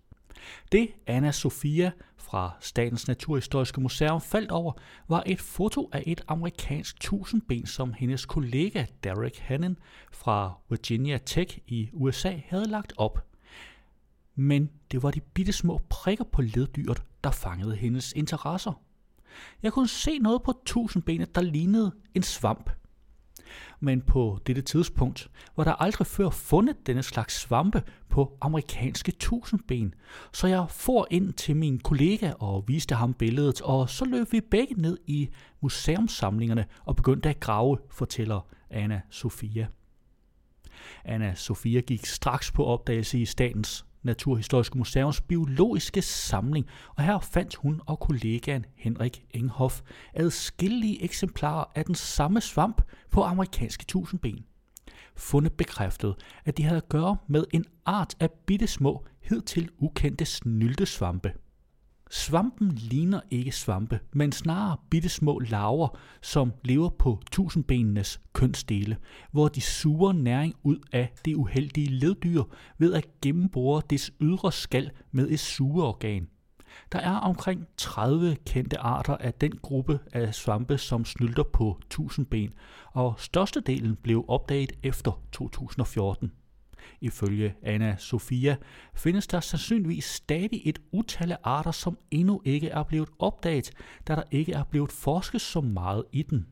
Det 0.73 0.89
Anna 1.07 1.33
Sofia 1.33 1.91
fra 2.17 2.57
Statens 2.61 3.09
Naturhistoriske 3.09 3.81
Museum 3.81 4.21
faldt 4.21 4.51
over, 4.51 4.73
var 5.09 5.23
et 5.27 5.41
foto 5.41 5.91
af 5.93 6.03
et 6.07 6.21
amerikansk 6.29 7.01
tusindben, 7.01 7.67
som 7.67 7.93
hendes 7.93 8.27
kollega 8.27 8.85
Derek 9.05 9.39
Hannon 9.39 9.77
fra 10.13 10.59
Virginia 10.69 11.19
Tech 11.19 11.59
i 11.67 11.89
USA 11.93 12.41
havde 12.47 12.69
lagt 12.69 12.93
op. 12.97 13.27
Men 14.35 14.71
det 14.93 15.03
var 15.03 15.11
de 15.11 15.21
bitte 15.21 15.53
små 15.53 15.81
prikker 15.89 16.25
på 16.25 16.43
leddyret, 16.43 17.03
der 17.25 17.31
fangede 17.31 17.77
hendes 17.77 18.13
interesser. 18.13 18.81
Jeg 19.63 19.73
kunne 19.73 19.89
se 19.89 20.19
noget 20.19 20.43
på 20.43 20.53
tusindbenet, 20.67 21.35
der 21.35 21.41
lignede 21.41 21.93
en 22.15 22.23
svamp– 22.23 22.71
men 23.81 24.01
på 24.01 24.39
dette 24.47 24.63
tidspunkt 24.63 25.31
var 25.57 25.65
der 25.65 25.73
aldrig 25.73 26.07
før 26.07 26.31
fundet 26.31 26.87
denne 26.87 27.03
slags 27.03 27.41
svampe 27.41 27.83
på 28.09 28.37
amerikanske 28.41 29.13
tusindben, 29.13 29.95
så 30.33 30.47
jeg 30.47 30.67
for 30.71 31.07
ind 31.11 31.33
til 31.33 31.57
min 31.57 31.79
kollega 31.79 32.33
og 32.33 32.65
viste 32.67 32.95
ham 32.95 33.15
billedet, 33.15 33.61
og 33.61 33.91
så 33.91 34.05
løb 34.05 34.33
vi 34.33 34.41
begge 34.41 34.75
ned 34.75 34.99
i 35.07 35.29
museumsamlingerne 35.61 36.65
og 36.85 36.97
begyndte 36.97 37.29
at 37.29 37.41
grave, 37.41 37.79
fortæller 37.91 38.47
Anna 38.71 39.01
Sofia. 39.11 39.67
Anna 41.05 41.35
Sofia 41.35 41.81
gik 41.81 42.07
straks 42.07 42.53
på 42.53 42.65
opdagelse 42.65 43.19
i 43.19 43.25
statens 43.25 43.87
Naturhistoriske 44.03 44.79
Museums 44.79 45.21
biologiske 45.21 46.03
samling, 46.03 46.67
og 46.97 47.05
her 47.05 47.19
fandt 47.19 47.55
hun 47.55 47.81
og 47.87 48.01
kollegaen 48.01 48.65
Henrik 48.77 49.25
Enghoff 49.31 49.81
adskillige 50.15 51.03
eksemplarer 51.05 51.65
af 51.75 51.85
den 51.85 51.95
samme 51.95 52.41
svamp 52.41 52.83
på 53.11 53.23
amerikanske 53.23 53.85
tusindben. 53.85 54.45
Fundet 55.17 55.53
bekræftede, 55.53 56.17
at 56.45 56.57
de 56.57 56.63
havde 56.63 56.77
at 56.77 56.89
gøre 56.89 57.17
med 57.29 57.45
en 57.53 57.65
art 57.87 58.15
af 58.21 58.31
bittesmå, 58.31 59.05
hidtil 59.23 59.71
ukendte 59.79 60.25
snyltesvampe. 60.25 61.33
Svampen 62.15 62.73
ligner 62.73 63.21
ikke 63.31 63.53
svampe, 63.53 64.01
men 64.13 64.33
snarere 64.33 64.77
bitte 64.91 65.09
små 65.09 65.39
larver, 65.39 65.99
som 66.23 66.53
lever 66.65 66.89
på 66.89 67.21
tusindbenenes 67.33 68.21
kønsdele, 68.33 68.97
hvor 69.31 69.49
de 69.49 69.61
suger 69.61 70.13
næring 70.13 70.55
ud 70.63 70.79
af 70.93 71.13
det 71.25 71.35
uheldige 71.35 71.91
leddyr 71.91 72.43
ved 72.79 72.95
at 72.95 73.07
gennembore 73.23 73.83
dets 73.91 74.13
ydre 74.21 74.53
skal 74.53 74.91
med 75.13 75.31
et 75.31 75.41
sugeorgan. 75.41 76.29
Der 76.93 76.99
er 76.99 77.17
omkring 77.17 77.67
30 77.77 78.37
kendte 78.47 78.79
arter 78.79 79.17
af 79.17 79.35
den 79.35 79.53
gruppe 79.63 79.99
af 80.13 80.35
svampe, 80.35 80.79
som 80.79 81.05
snylter 81.05 81.45
på 81.53 81.79
tusindben, 81.91 82.53
og 82.93 83.15
størstedelen 83.19 83.97
blev 83.97 84.25
opdaget 84.29 84.73
efter 84.83 85.23
2014. 85.33 86.33
Ifølge 87.01 87.55
Anna 87.63 87.97
Sofia 87.99 88.57
findes 88.95 89.27
der 89.27 89.41
sandsynligvis 89.41 90.05
stadig 90.05 90.63
et 90.65 90.79
utal 90.93 91.33
af 91.33 91.39
arter, 91.43 91.71
som 91.71 91.99
endnu 92.11 92.43
ikke 92.45 92.69
er 92.69 92.83
blevet 92.83 93.09
opdaget, 93.19 93.71
da 94.09 94.15
der 94.15 94.23
ikke 94.31 94.53
er 94.53 94.65
blevet 94.65 94.93
forsket 94.93 95.41
så 95.41 95.61
meget 95.61 96.05
i 96.13 96.23
den. 96.23 96.47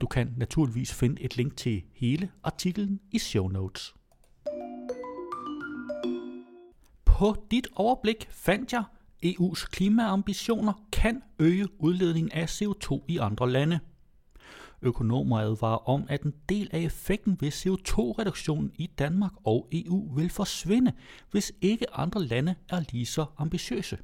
Du 0.00 0.06
kan 0.06 0.34
naturligvis 0.36 0.94
finde 0.94 1.22
et 1.22 1.36
link 1.36 1.56
til 1.56 1.82
hele 1.92 2.30
artiklen 2.44 3.00
i 3.12 3.18
show 3.18 3.48
notes. 3.48 3.94
På 7.04 7.36
dit 7.50 7.68
overblik 7.74 8.28
fandt 8.30 8.72
jeg, 8.72 8.84
EU's 9.26 9.66
klimaambitioner 9.70 10.72
kan 10.92 11.22
øge 11.38 11.68
udledningen 11.78 12.32
af 12.32 12.62
CO2 12.62 13.04
i 13.08 13.18
andre 13.18 13.50
lande. 13.50 13.80
Økonomer 14.82 15.38
advarer 15.38 15.88
om, 15.88 16.04
at 16.08 16.22
en 16.22 16.34
del 16.48 16.68
af 16.72 16.80
effekten 16.80 17.36
ved 17.40 17.52
CO2-reduktionen 17.52 18.72
i 18.74 18.86
Danmark 18.86 19.32
og 19.44 19.68
EU 19.72 20.14
vil 20.14 20.30
forsvinde, 20.30 20.92
hvis 21.30 21.52
ikke 21.60 21.94
andre 21.94 22.24
lande 22.24 22.54
er 22.68 22.82
lige 22.92 23.06
så 23.06 23.24
ambitiøse. 23.38 23.98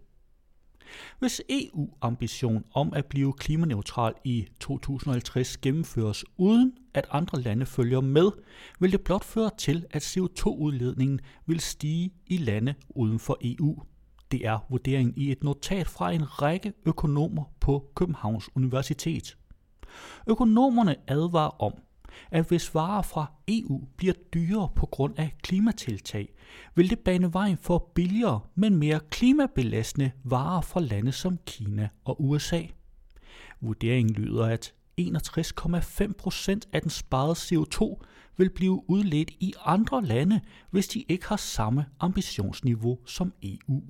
Hvis 1.19 1.43
EU-ambition 1.49 2.65
om 2.75 2.93
at 2.93 3.07
blive 3.07 3.33
klimaneutral 3.33 4.15
i 4.25 4.47
2050 4.61 5.57
gennemføres 5.57 6.25
uden 6.37 6.73
at 6.95 7.07
andre 7.11 7.41
lande 7.41 7.67
følger 7.67 8.01
med, 8.01 8.31
vil 8.81 8.93
det 8.93 9.01
blot 9.01 9.25
føre 9.25 9.51
til, 9.59 9.87
at 9.91 10.03
CO2-udledningen 10.17 11.21
vil 11.47 11.61
stige 11.61 12.11
i 12.27 12.37
lande 12.37 12.75
uden 12.89 13.19
for 13.19 13.39
EU. 13.41 13.83
Det 14.31 14.47
er 14.47 14.67
vurderingen 14.71 15.15
i 15.17 15.31
et 15.33 15.45
notat 15.45 15.87
fra 15.87 16.13
en 16.13 16.43
række 16.43 16.73
økonomer 16.87 17.45
på 17.61 17.91
Københavns 17.95 18.51
Universitet. 18.55 19.37
Økonomerne 20.27 20.97
advarer 21.09 21.63
om, 21.63 21.73
at 22.31 22.49
hvis 22.49 22.75
varer 22.75 23.03
fra 23.03 23.33
EU 23.49 23.83
bliver 23.97 24.15
dyrere 24.35 24.69
på 24.77 24.87
grund 24.87 25.19
af 25.19 25.35
klimatiltag, 25.43 26.35
vil 26.75 26.91
det 26.91 26.99
bane 26.99 27.33
vejen 27.33 27.57
for 27.57 27.91
billigere, 27.95 28.41
men 28.55 28.77
mere 28.77 29.01
klimabelastende 29.11 30.11
varer 30.25 30.61
fra 30.61 30.81
lande 30.81 31.13
som 31.13 31.39
Kina 31.47 31.89
og 32.05 32.25
USA. 32.25 32.63
Vurderingen 33.61 34.15
lyder, 34.15 34.47
at 34.47 34.75
61,5 35.01 36.13
procent 36.13 36.69
af 36.73 36.81
den 36.83 36.91
sparede 36.91 37.33
CO2 37.33 38.05
vil 38.37 38.51
blive 38.51 38.91
udledt 38.91 39.31
i 39.31 39.55
andre 39.65 40.05
lande, 40.05 40.41
hvis 40.71 40.89
de 40.89 41.05
ikke 41.09 41.29
har 41.29 41.37
samme 41.37 41.87
ambitionsniveau 42.01 42.99
som 43.07 43.33
EU. 43.43 43.83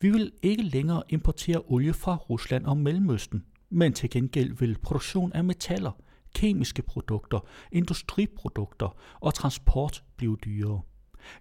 Vi 0.00 0.10
vil 0.10 0.32
ikke 0.42 0.62
længere 0.62 1.02
importere 1.08 1.62
olie 1.66 1.92
fra 1.92 2.16
Rusland 2.16 2.66
og 2.66 2.76
Mellemøsten, 2.76 3.44
men 3.72 3.92
til 3.92 4.10
gengæld 4.10 4.56
vil 4.56 4.78
produktion 4.82 5.32
af 5.32 5.44
metaller, 5.44 5.90
kemiske 6.34 6.82
produkter, 6.82 7.46
industriprodukter 7.72 8.96
og 9.20 9.34
transport 9.34 10.04
blive 10.16 10.36
dyrere. 10.44 10.80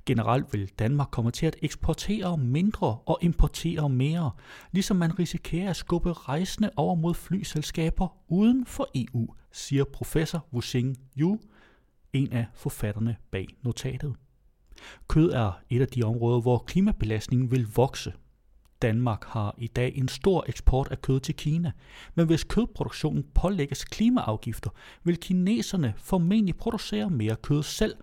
Generelt 0.05 0.53
vil 0.53 0.69
Danmark 0.79 1.07
komme 1.11 1.31
til 1.31 1.45
at 1.45 1.55
eksportere 1.61 2.37
mindre 2.37 2.97
og 3.05 3.17
importere 3.21 3.89
mere, 3.89 4.31
ligesom 4.71 4.97
man 4.97 5.19
risikerer 5.19 5.69
at 5.69 5.75
skubbe 5.75 6.13
rejsende 6.13 6.69
over 6.75 6.95
mod 6.95 7.13
flyselskaber 7.13 8.17
uden 8.27 8.65
for 8.65 8.87
EU, 8.95 9.27
siger 9.51 9.83
professor 9.83 10.47
Wuxing 10.53 10.97
Yu, 11.17 11.39
en 12.13 12.33
af 12.33 12.45
forfatterne 12.53 13.15
bag 13.31 13.47
notatet. 13.61 14.15
Kød 15.07 15.31
er 15.31 15.51
et 15.69 15.81
af 15.81 15.87
de 15.87 16.03
områder, 16.03 16.41
hvor 16.41 16.57
klimabelastningen 16.57 17.51
vil 17.51 17.67
vokse. 17.75 18.13
Danmark 18.81 19.25
har 19.25 19.55
i 19.57 19.67
dag 19.67 19.91
en 19.95 20.07
stor 20.07 20.45
eksport 20.47 20.87
af 20.91 21.01
kød 21.01 21.19
til 21.19 21.35
Kina, 21.35 21.71
men 22.15 22.25
hvis 22.25 22.43
kødproduktionen 22.43 23.23
pålægges 23.35 23.83
klimaafgifter, 23.83 24.69
vil 25.03 25.17
kineserne 25.17 25.93
formentlig 25.97 26.57
producere 26.57 27.09
mere 27.09 27.35
kød 27.35 27.63
selv 27.63 27.95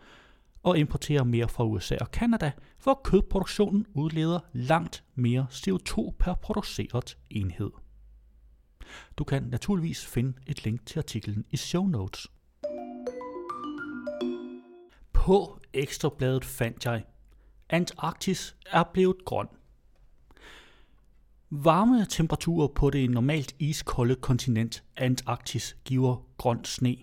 og 0.63 0.79
importere 0.79 1.25
mere 1.25 1.49
fra 1.49 1.65
USA 1.65 1.97
og 2.01 2.11
Kanada, 2.11 2.53
hvor 2.83 3.01
kødproduktionen 3.05 3.87
udleder 3.95 4.41
langt 4.53 5.05
mere 5.15 5.47
CO2 5.51 6.11
per 6.19 6.35
produceret 6.35 7.19
enhed. 7.31 7.71
Du 9.19 9.25
kan 9.25 9.43
naturligvis 9.43 10.07
finde 10.07 10.33
et 10.47 10.65
link 10.65 10.87
til 10.87 10.99
artiklen 10.99 11.45
i 11.51 11.57
show 11.57 11.87
notes. 11.87 12.27
På 15.13 15.61
ekstrabladet 15.73 16.45
fandt 16.45 16.85
jeg, 16.85 17.05
Antarktis 17.71 18.57
er 18.67 18.85
blevet 18.93 19.25
grøn. 19.25 19.47
Varme 21.51 22.07
temperaturer 22.07 22.69
på 22.69 22.91
det 22.91 23.11
normalt 23.11 23.55
iskolde 23.59 24.15
kontinent 24.15 24.85
Antarktis 24.97 25.77
giver 25.85 26.17
grøn 26.37 26.65
sne. 26.65 26.97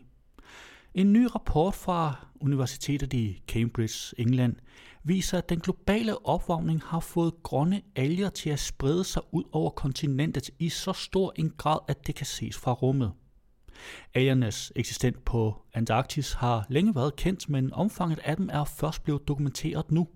En 0.94 1.14
ny 1.14 1.28
rapport 1.36 1.74
fra 1.74 2.28
Universitetet 2.42 3.14
i 3.14 3.44
Cambridge, 3.48 4.16
England, 4.18 4.56
viser, 5.04 5.38
at 5.38 5.50
den 5.50 5.60
globale 5.60 6.26
opvarmning 6.26 6.82
har 6.84 7.00
fået 7.00 7.34
grønne 7.44 7.82
alger 7.96 8.30
til 8.30 8.50
at 8.50 8.60
sprede 8.60 9.04
sig 9.04 9.22
ud 9.32 9.44
over 9.52 9.70
kontinentet 9.70 10.50
i 10.60 10.70
så 10.70 10.94
stor 10.94 11.34
en 11.36 11.54
grad, 11.58 11.80
at 11.88 12.08
det 12.08 12.16
kan 12.16 12.26
ses 12.26 12.58
fra 12.58 12.74
rummet. 12.74 13.12
Algernes 14.14 14.72
eksistens 14.76 15.18
på 15.26 15.62
Antarktis 15.74 16.34
har 16.34 16.66
længe 16.70 16.96
været 16.96 17.16
kendt, 17.16 17.50
men 17.50 17.74
omfanget 17.74 18.20
af 18.24 18.38
dem 18.38 18.50
er 18.52 18.64
først 18.64 19.04
blevet 19.04 19.28
dokumenteret 19.28 19.92
nu– 19.92 20.08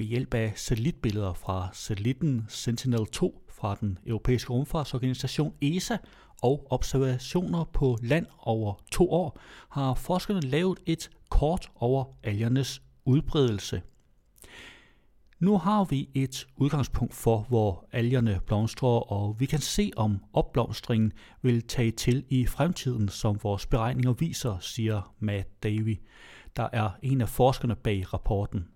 ved 0.00 0.06
hjælp 0.06 0.34
af 0.34 0.52
satellitbilleder 0.56 1.32
fra 1.32 1.68
satellitten 1.72 2.46
Sentinel-2 2.48 3.48
fra 3.48 3.76
den 3.80 3.98
europæiske 4.06 4.52
rumfartsorganisation 4.52 5.54
ESA 5.60 5.96
og 6.42 6.66
observationer 6.70 7.64
på 7.64 7.98
land 8.02 8.26
over 8.38 8.74
to 8.92 9.10
år, 9.10 9.38
har 9.70 9.94
forskerne 9.94 10.40
lavet 10.40 10.78
et 10.86 11.10
kort 11.28 11.70
over 11.74 12.04
algernes 12.22 12.82
udbredelse. 13.04 13.82
Nu 15.38 15.58
har 15.58 15.84
vi 15.84 16.08
et 16.14 16.46
udgangspunkt 16.56 17.14
for, 17.14 17.46
hvor 17.48 17.88
algerne 17.92 18.40
blomstrer, 18.46 19.12
og 19.12 19.40
vi 19.40 19.46
kan 19.46 19.60
se, 19.60 19.90
om 19.96 20.24
opblomstringen 20.32 21.12
vil 21.42 21.62
tage 21.62 21.90
til 21.90 22.24
i 22.28 22.46
fremtiden, 22.46 23.08
som 23.08 23.38
vores 23.42 23.66
beregninger 23.66 24.12
viser, 24.12 24.58
siger 24.60 25.14
Matt 25.18 25.62
Davy, 25.62 26.00
der 26.56 26.68
er 26.72 26.90
en 27.02 27.20
af 27.20 27.28
forskerne 27.28 27.76
bag 27.76 28.14
rapporten. 28.14 28.68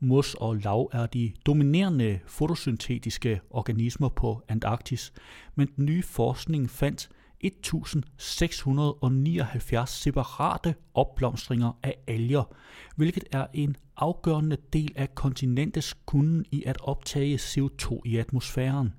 Mos 0.00 0.34
og 0.34 0.56
lav 0.56 0.90
er 0.92 1.06
de 1.06 1.32
dominerende 1.46 2.20
fotosyntetiske 2.26 3.40
organismer 3.50 4.08
på 4.08 4.42
Antarktis, 4.48 5.12
men 5.54 5.68
den 5.76 5.84
nye 5.84 6.02
forskning 6.02 6.70
fandt 6.70 7.08
1679 7.40 9.90
separate 9.90 10.74
opblomstringer 10.94 11.78
af 11.82 11.94
alger, 12.06 12.54
hvilket 12.96 13.24
er 13.32 13.46
en 13.54 13.76
afgørende 13.96 14.56
del 14.72 14.92
af 14.96 15.14
kontinentets 15.14 15.94
kunden 16.06 16.44
i 16.50 16.62
at 16.66 16.78
optage 16.80 17.36
CO2 17.36 18.00
i 18.04 18.16
atmosfæren. 18.16 18.92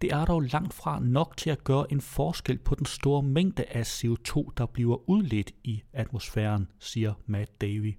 Det 0.00 0.12
er 0.12 0.24
dog 0.24 0.42
langt 0.42 0.74
fra 0.74 1.00
nok 1.00 1.36
til 1.36 1.50
at 1.50 1.64
gøre 1.64 1.92
en 1.92 2.00
forskel 2.00 2.58
på 2.58 2.74
den 2.74 2.86
store 2.86 3.22
mængde 3.22 3.64
af 3.64 3.82
CO2, 3.82 4.52
der 4.56 4.66
bliver 4.66 5.10
udledt 5.10 5.52
i 5.64 5.82
atmosfæren, 5.92 6.68
siger 6.78 7.14
Matt 7.26 7.60
Davy. 7.60 7.98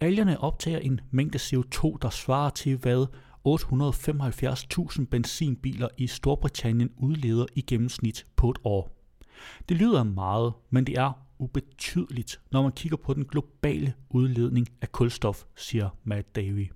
Algerne 0.00 0.40
optager 0.40 0.78
en 0.78 1.00
mængde 1.10 1.38
CO2, 1.38 1.96
der 2.02 2.10
svarer 2.10 2.50
til 2.50 2.76
hvad 2.76 3.06
875.000 3.48 5.04
benzinbiler 5.04 5.88
i 5.96 6.06
Storbritannien 6.06 6.90
udleder 6.96 7.46
i 7.54 7.60
gennemsnit 7.60 8.26
på 8.36 8.50
et 8.50 8.58
år. 8.64 8.90
Det 9.68 9.76
lyder 9.76 10.02
meget, 10.02 10.52
men 10.70 10.86
det 10.86 10.98
er 10.98 11.12
ubetydeligt, 11.38 12.40
når 12.50 12.62
man 12.62 12.72
kigger 12.72 12.96
på 12.96 13.14
den 13.14 13.24
globale 13.24 13.94
udledning 14.10 14.68
af 14.82 14.92
kulstof, 14.92 15.44
siger 15.56 15.88
Matt 16.04 16.36
Davy. 16.36 16.70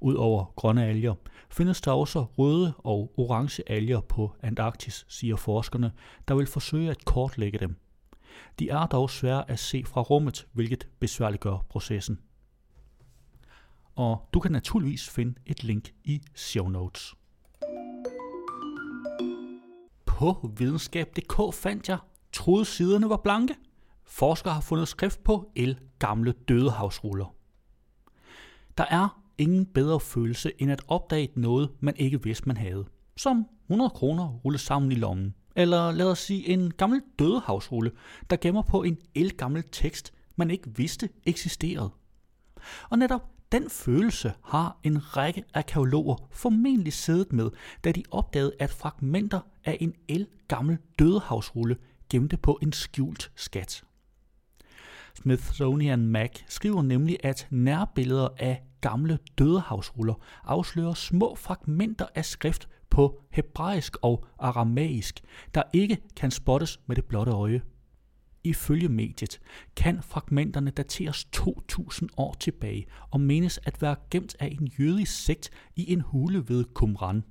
Udover 0.00 0.44
grønne 0.56 0.84
alger 0.86 1.14
findes 1.50 1.80
der 1.80 1.92
også 1.92 2.26
røde 2.38 2.74
og 2.78 3.14
orange 3.16 3.62
alger 3.66 4.00
på 4.00 4.32
Antarktis, 4.42 5.06
siger 5.08 5.36
forskerne, 5.36 5.92
der 6.28 6.34
vil 6.34 6.46
forsøge 6.46 6.90
at 6.90 7.04
kortlægge 7.04 7.58
dem. 7.58 7.76
De 8.58 8.68
er 8.70 8.86
dog 8.86 9.10
svære 9.10 9.50
at 9.50 9.58
se 9.58 9.84
fra 9.86 10.00
rummet, 10.00 10.46
hvilket 10.52 10.88
besværliggør 10.98 11.64
processen. 11.68 12.18
Og 13.94 14.28
du 14.34 14.40
kan 14.40 14.52
naturligvis 14.52 15.08
finde 15.10 15.34
et 15.46 15.64
link 15.64 15.94
i 16.04 16.22
show 16.34 16.68
notes. 16.68 17.14
På 20.06 20.50
videnskab.dk 20.56 21.54
fandt 21.54 21.88
jeg, 21.88 21.98
troede 22.32 22.64
siderne 22.64 23.08
var 23.08 23.16
blanke. 23.16 23.54
Forskere 24.04 24.54
har 24.54 24.60
fundet 24.60 24.88
skrift 24.88 25.24
på 25.24 25.50
el 25.56 25.78
gamle 25.98 26.32
dødehavsruller. 26.32 27.34
Der 28.78 28.84
er 28.84 29.22
ingen 29.38 29.66
bedre 29.66 30.00
følelse 30.00 30.52
end 30.58 30.72
at 30.72 30.82
opdage 30.88 31.28
noget, 31.34 31.70
man 31.80 31.96
ikke 31.96 32.22
vidste, 32.22 32.46
man 32.46 32.56
havde. 32.56 32.84
Som 33.16 33.46
100 33.68 33.90
kroner 33.90 34.28
rullet 34.28 34.60
sammen 34.60 34.92
i 34.92 34.94
lommen. 34.94 35.34
Eller 35.56 35.92
lad 35.92 36.06
os 36.06 36.18
sige 36.18 36.48
en 36.48 36.70
gammel 36.70 37.02
dødehavsrulle, 37.18 37.90
der 38.30 38.36
gemmer 38.36 38.62
på 38.62 38.82
en 38.82 38.98
elgammel 39.14 39.64
tekst, 39.72 40.12
man 40.36 40.50
ikke 40.50 40.76
vidste 40.76 41.08
eksisterede. 41.26 41.90
Og 42.90 42.98
netop 42.98 43.22
den 43.52 43.70
følelse 43.70 44.32
har 44.44 44.78
en 44.82 45.16
række 45.16 45.44
arkeologer 45.54 46.28
formentlig 46.30 46.92
siddet 46.92 47.32
med, 47.32 47.50
da 47.84 47.92
de 47.92 48.02
opdagede, 48.10 48.52
at 48.58 48.70
fragmenter 48.70 49.40
af 49.64 49.76
en 49.80 49.94
elgammel 50.08 50.78
dødehavsrulle 50.98 51.76
gemte 52.10 52.36
på 52.36 52.58
en 52.62 52.72
skjult 52.72 53.32
skat. 53.34 53.84
Smithsonian 55.14 56.06
Mag 56.06 56.30
skriver 56.48 56.82
nemlig, 56.82 57.18
at 57.22 57.46
nærbilleder 57.50 58.28
af 58.38 58.62
gamle 58.80 59.18
dødehavsruller 59.38 60.14
afslører 60.44 60.94
små 60.94 61.34
fragmenter 61.34 62.06
af 62.14 62.24
skrift 62.24 62.68
på 62.96 63.20
hebraisk 63.30 63.96
og 64.02 64.26
aramæisk, 64.38 65.20
der 65.54 65.62
ikke 65.72 65.98
kan 66.16 66.30
spottes 66.30 66.80
med 66.86 66.96
det 66.96 67.04
blotte 67.04 67.32
øje. 67.32 67.62
Ifølge 68.44 68.88
mediet 68.88 69.40
kan 69.76 70.02
fragmenterne 70.02 70.70
dateres 70.70 71.24
2000 71.24 72.10
år 72.16 72.36
tilbage 72.40 72.86
og 73.10 73.20
menes 73.20 73.60
at 73.62 73.82
være 73.82 73.96
gemt 74.10 74.36
af 74.40 74.56
en 74.60 74.66
jødisk 74.78 75.24
sekt 75.24 75.50
i 75.74 75.92
en 75.92 76.00
hule 76.00 76.48
ved 76.48 76.64
Qumran. 76.74 77.24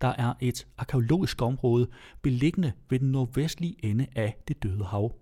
Der 0.00 0.08
er 0.08 0.34
et 0.40 0.66
arkeologisk 0.78 1.42
område 1.42 1.88
beliggende 2.22 2.72
ved 2.90 2.98
den 2.98 3.12
nordvestlige 3.12 3.76
ende 3.82 4.06
af 4.16 4.36
det 4.48 4.62
døde 4.62 4.84
hav. 4.84 5.14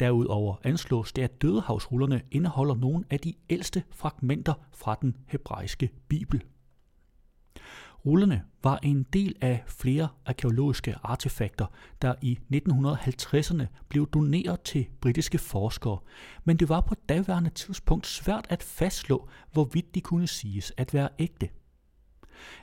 Derudover 0.00 0.56
anslås 0.64 1.12
det, 1.12 1.22
at 1.22 1.42
dødehavsrullerne 1.42 2.22
indeholder 2.30 2.74
nogle 2.74 3.04
af 3.10 3.20
de 3.20 3.34
ældste 3.50 3.82
fragmenter 3.90 4.54
fra 4.72 4.96
den 5.02 5.16
hebraiske 5.26 5.90
bibel. 6.08 6.42
Rullerne 8.06 8.42
var 8.62 8.78
en 8.82 9.02
del 9.12 9.34
af 9.40 9.62
flere 9.66 10.08
arkeologiske 10.26 10.94
artefakter, 11.02 11.66
der 12.02 12.14
i 12.22 12.38
1950'erne 12.54 13.64
blev 13.88 14.10
doneret 14.10 14.60
til 14.60 14.86
britiske 15.00 15.38
forskere, 15.38 15.98
men 16.44 16.56
det 16.56 16.68
var 16.68 16.80
på 16.80 16.94
daværende 17.08 17.50
tidspunkt 17.50 18.06
svært 18.06 18.46
at 18.48 18.62
fastslå, 18.62 19.28
hvorvidt 19.52 19.94
de 19.94 20.00
kunne 20.00 20.26
siges 20.26 20.72
at 20.76 20.94
være 20.94 21.08
ægte. 21.18 21.48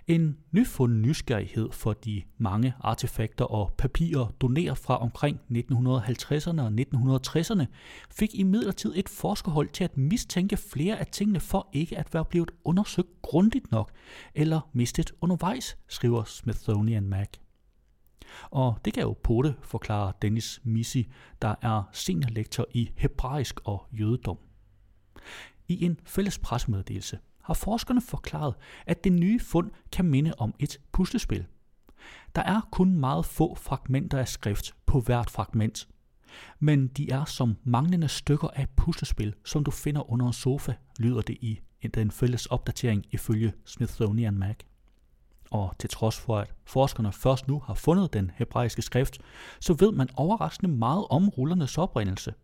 En 0.08 0.38
nyfundet 0.52 1.00
nysgerrighed 1.00 1.72
for 1.72 1.94
de 1.94 2.22
mange 2.38 2.74
artefakter 2.80 3.46
og 3.46 3.74
papirer 3.78 4.28
doneret 4.42 4.78
fra 4.78 4.98
omkring 5.02 5.40
1950'erne 5.52 6.62
og 6.62 6.72
1960'erne 6.80 7.66
fik 8.12 8.36
imidlertid 8.36 8.94
et 8.96 9.10
forskerhold 9.10 9.70
til 9.70 9.84
at 9.84 9.98
mistænke 9.98 10.58
flere 10.58 11.00
af 11.00 11.08
tingene 11.08 11.40
for 11.40 11.70
ikke 11.74 11.98
at 11.98 12.14
være 12.14 12.26
blevet 12.26 12.52
undersøgt 12.64 13.22
grundigt 13.22 13.72
nok 13.72 13.92
eller 14.36 14.70
mistet 14.74 15.12
undervejs, 15.22 15.78
skriver 15.88 16.24
Smithsonian 16.24 17.10
Mag. 17.10 17.28
Og 18.52 18.80
det 18.86 18.94
kan 18.94 19.04
jo 19.04 19.18
Pote 19.24 19.56
forklare 19.62 20.14
Dennis 20.22 20.62
Missy, 20.64 20.98
der 21.42 21.56
er 21.62 21.84
seniorlektor 21.92 22.66
i 22.74 22.92
hebraisk 22.96 23.60
og 23.64 23.88
jødedom. 23.92 24.38
I 25.68 25.86
en 25.86 26.00
fælles 26.06 26.40
pressemeddelelse 26.40 27.20
har 27.44 27.54
forskerne 27.54 28.02
forklaret, 28.02 28.54
at 28.86 29.04
det 29.04 29.14
nye 29.14 29.40
fund 29.40 29.72
kan 29.92 30.06
minde 30.06 30.34
om 30.38 30.54
et 30.60 30.80
puslespil. 30.92 31.46
Der 32.36 32.42
er 32.42 32.62
kun 32.72 32.94
meget 32.94 33.26
få 33.26 33.56
fragmenter 33.56 34.18
af 34.18 34.28
skrift 34.28 34.76
på 34.86 35.00
hvert 35.00 35.30
fragment, 35.30 35.88
men 36.60 36.88
de 36.88 37.12
er 37.12 37.26
som 37.26 37.58
manglende 37.64 38.08
stykker 38.08 38.48
af 38.48 38.64
et 38.64 38.70
puslespil, 38.70 39.36
som 39.46 39.64
du 39.64 39.72
finder 39.72 40.12
under 40.12 40.28
en 40.28 40.34
sofa, 40.34 40.74
lyder 41.00 41.22
det 41.22 41.38
i 41.42 41.60
den 41.94 42.12
fælles 42.12 42.46
opdatering 42.46 43.06
ifølge 43.12 43.54
Smithsonian 43.66 44.38
Mag. 44.38 44.56
Og 45.52 45.76
til 45.80 45.90
trods 45.90 46.20
for, 46.20 46.38
at 46.38 46.54
forskerne 46.66 47.12
først 47.12 47.48
nu 47.48 47.60
har 47.66 47.74
fundet 47.74 48.14
den 48.14 48.32
hebraiske 48.36 48.82
skrift, 48.82 49.20
så 49.60 49.74
ved 49.74 49.92
man 49.92 50.10
overraskende 50.16 50.72
meget 50.72 51.06
om 51.10 51.30
rullernes 51.30 51.78
oprindelse– 51.78 52.34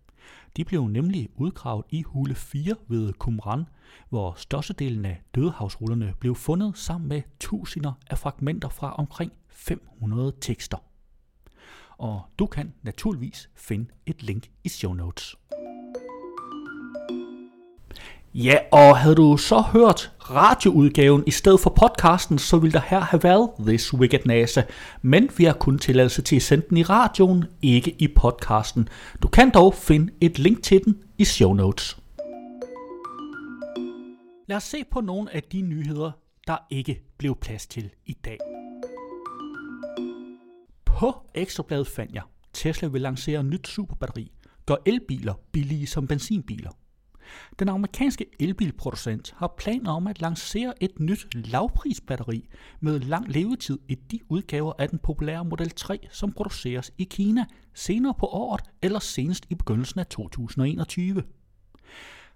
de 0.57 0.65
blev 0.65 0.87
nemlig 0.87 1.29
udgravet 1.35 1.85
i 1.89 2.01
hule 2.01 2.35
4 2.35 2.75
ved 2.87 3.13
Qumran, 3.23 3.63
hvor 4.09 4.33
størstedelen 4.37 5.05
af 5.05 5.21
dødehavsrullerne 5.35 6.13
blev 6.19 6.35
fundet 6.35 6.77
sammen 6.77 7.09
med 7.09 7.21
tusinder 7.39 7.93
af 8.09 8.17
fragmenter 8.17 8.69
fra 8.69 8.95
omkring 8.95 9.31
500 9.49 10.33
tekster. 10.41 10.77
Og 11.97 12.21
du 12.39 12.45
kan 12.45 12.73
naturligvis 12.81 13.49
finde 13.55 13.85
et 14.05 14.23
link 14.23 14.51
i 14.63 14.69
show 14.69 14.93
notes. 14.93 15.35
Ja, 18.43 18.58
og 18.71 18.97
havde 18.97 19.15
du 19.15 19.38
så 19.38 19.62
hørt 19.62 20.12
radioudgaven 20.19 21.23
i 21.28 21.32
stedet 21.32 21.60
for 21.60 21.69
podcasten, 21.69 22.38
så 22.38 22.58
ville 22.58 22.73
der 22.73 22.82
her 22.88 23.00
have 23.00 23.23
været 23.23 23.50
This 23.60 23.93
Wicked 23.93 24.19
NASA. 24.26 24.62
Men 25.02 25.30
vi 25.38 25.43
har 25.43 25.54
kun 25.54 25.80
tilladelse 25.80 26.21
til 26.21 26.36
at 26.36 26.41
sende 26.41 26.65
den 26.69 26.78
i 26.78 26.84
radioen, 26.84 27.45
ikke 27.62 27.95
i 28.00 28.08
podcasten. 28.08 28.89
Du 29.23 29.28
kan 29.28 29.50
dog 29.50 29.73
finde 29.73 30.13
et 30.21 30.39
link 30.39 30.63
til 30.63 30.86
den 30.86 31.04
i 31.17 31.26
show 31.26 31.54
notes. 31.54 31.97
Lad 34.47 34.58
os 34.58 34.63
se 34.63 34.84
på 34.91 35.02
nogle 35.02 35.36
af 35.36 35.43
de 35.43 35.62
nyheder, 35.62 36.12
der 36.47 36.58
ikke 36.69 37.02
blev 37.17 37.36
plads 37.36 37.67
til 37.67 37.89
i 38.06 38.13
dag. 38.13 38.38
På 40.86 41.15
Ekstrabladet 41.36 41.88
fandt 41.88 42.13
jeg, 42.13 42.23
Tesla 42.54 42.88
vil 42.88 43.02
lancere 43.02 43.43
nyt 43.43 43.67
superbatteri, 43.67 44.32
gør 44.65 44.76
elbiler 44.86 45.34
billige 45.52 45.88
som 45.88 46.08
benzinbiler. 46.08 46.71
Den 47.59 47.69
amerikanske 47.69 48.25
elbilproducent 48.39 49.33
har 49.37 49.53
planer 49.57 49.91
om 49.91 50.07
at 50.07 50.21
lancere 50.21 50.83
et 50.83 50.99
nyt 50.99 51.27
lavprisbatteri 51.33 52.47
med 52.79 52.99
lang 52.99 53.31
levetid 53.31 53.79
i 53.87 53.95
de 53.95 54.19
udgaver 54.29 54.73
af 54.79 54.89
den 54.89 54.99
populære 54.99 55.45
Model 55.45 55.69
3, 55.69 56.07
som 56.11 56.31
produceres 56.31 56.91
i 56.97 57.03
Kina 57.03 57.45
senere 57.73 58.13
på 58.19 58.25
året 58.25 58.61
eller 58.81 58.99
senest 58.99 59.45
i 59.49 59.55
begyndelsen 59.55 59.99
af 59.99 60.07
2021. 60.07 61.23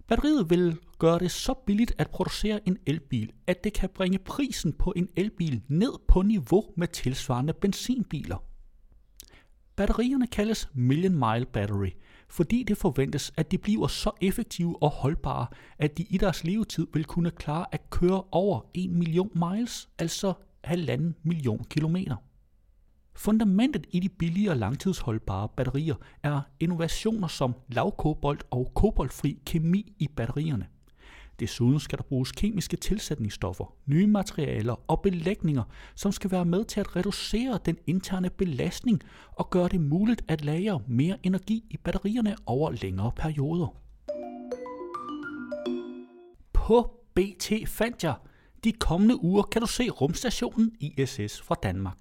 Batteriet 0.08 0.50
vil 0.50 0.78
gøre 1.00 1.20
det 1.20 1.32
så 1.32 1.54
billigt 1.54 1.94
at 1.98 2.10
producere 2.10 2.68
en 2.68 2.78
elbil, 2.86 3.32
at 3.48 3.64
det 3.64 3.74
kan 3.74 3.90
bringe 3.90 4.20
prisen 4.20 4.74
på 4.74 4.94
en 4.96 5.08
elbil 5.16 5.62
ned 5.68 5.92
på 6.08 6.22
niveau 6.22 6.64
med 6.78 6.88
tilsvarende 6.88 7.54
benzinbiler. 7.54 8.44
Batterierne 9.76 10.28
kaldes 10.28 10.70
Million 10.74 11.14
Mile 11.14 11.46
Battery, 11.46 11.90
fordi 12.32 12.64
det 12.64 12.78
forventes, 12.78 13.34
at 13.38 13.52
de 13.52 13.58
bliver 13.58 13.88
så 13.88 14.12
effektive 14.22 14.84
og 14.84 14.90
holdbare, 14.90 15.48
at 15.80 15.98
de 15.98 16.04
i 16.10 16.18
deres 16.18 16.44
levetid 16.44 16.88
vil 16.94 17.06
kunne 17.06 17.32
klare 17.32 17.66
at 17.72 17.90
køre 17.90 18.24
over 18.32 18.62
1 18.74 18.92
million 18.92 19.30
miles, 19.36 19.90
altså 20.00 20.34
halvanden 20.64 21.16
million 21.24 21.66
kilometer. 21.70 22.16
Fundamentet 23.16 23.86
i 23.92 24.00
de 24.00 24.10
billige 24.10 24.52
og 24.52 24.58
langtidsholdbare 24.58 25.50
batterier 25.58 25.96
er 26.24 26.42
innovationer 26.60 27.28
som 27.28 27.54
lavkobolt 27.68 28.44
og 28.52 28.72
koboltfri 28.76 29.40
kemi 29.46 29.94
i 30.00 30.08
batterierne. 30.08 30.68
Desuden 31.42 31.80
skal 31.80 31.98
der 31.98 32.04
bruges 32.04 32.32
kemiske 32.32 32.78
tilsætningsstoffer, 32.78 33.74
nye 33.86 34.08
materialer 34.08 34.76
og 34.88 35.02
belægninger, 35.02 35.64
som 35.96 36.12
skal 36.12 36.32
være 36.32 36.46
med 36.46 36.66
til 36.66 36.80
at 36.80 36.96
reducere 36.96 37.60
den 37.66 37.78
interne 37.88 38.30
belastning 38.30 39.02
og 39.32 39.50
gøre 39.50 39.68
det 39.68 39.82
muligt 39.82 40.22
at 40.28 40.46
lagre 40.46 40.82
mere 40.88 41.18
energi 41.24 41.64
i 41.70 41.78
batterierne 41.78 42.36
over 42.46 42.72
længere 42.72 43.12
perioder. 43.16 43.76
På 46.54 47.02
BT 47.14 47.52
fandt 47.68 48.04
jeg, 48.04 48.16
de 48.64 48.72
kommende 48.72 49.24
uger 49.24 49.44
kan 49.44 49.62
du 49.62 49.68
se 49.68 49.90
rumstationen 49.90 50.72
ISS 50.80 51.42
fra 51.42 51.56
Danmark. 51.64 51.98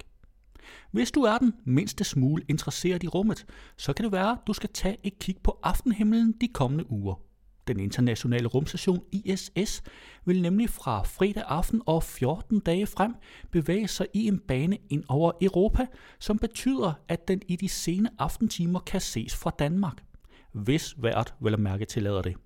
Hvis 0.91 1.11
du 1.11 1.21
er 1.21 1.39
den 1.39 1.53
mindste 1.65 2.05
smule 2.05 2.45
interesseret 2.49 3.03
i 3.03 3.09
rummet, 3.09 3.47
så 3.77 3.93
kan 3.93 4.05
det 4.05 4.13
være, 4.13 4.31
at 4.31 4.39
du 4.47 4.53
skal 4.53 4.71
tage 4.75 4.97
et 5.03 5.19
kig 5.19 5.37
på 5.43 5.59
aftenhimlen 5.63 6.35
de 6.41 6.49
kommende 6.49 6.91
uger. 6.91 7.30
Den 7.69 7.81
internationale 7.81 8.49
rumstation 8.49 9.03
ISS 9.13 9.83
vil 10.25 10.43
nemlig 10.43 10.71
fra 10.71 11.03
fredag 11.03 11.43
aften 11.47 11.83
og 11.87 12.03
14 12.03 12.61
dage 12.61 12.87
frem 12.87 13.15
bevæge 13.51 13.89
sig 13.89 14.07
i 14.15 14.27
en 14.27 14.39
bane 14.39 14.79
ind 14.91 15.05
over 15.09 15.33
Europa, 15.41 15.87
som 16.19 16.39
betyder, 16.39 16.93
at 17.09 17.29
den 17.29 17.43
i 17.49 17.57
de 17.57 17.69
sene 17.69 18.11
aftentimer 18.19 18.81
kan 18.81 19.01
ses 19.01 19.37
fra 19.37 19.51
Danmark. 19.59 20.05
Hvis 20.53 20.95
vejret 20.99 21.35
vel 21.41 21.53
at 21.53 21.61
mærke 21.61 21.85
tillader 21.85 22.23
det. 22.23 22.37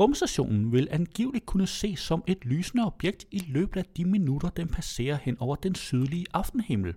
Rumstationen 0.00 0.72
vil 0.72 0.88
angiveligt 0.90 1.46
kunne 1.46 1.66
ses 1.66 2.00
som 2.00 2.24
et 2.26 2.44
lysende 2.44 2.84
objekt 2.86 3.24
i 3.30 3.44
løbet 3.48 3.80
af 3.80 3.84
de 3.96 4.04
minutter, 4.04 4.48
den 4.48 4.68
passerer 4.68 5.18
hen 5.22 5.36
over 5.40 5.56
den 5.56 5.74
sydlige 5.74 6.26
aftenhimmel. 6.32 6.94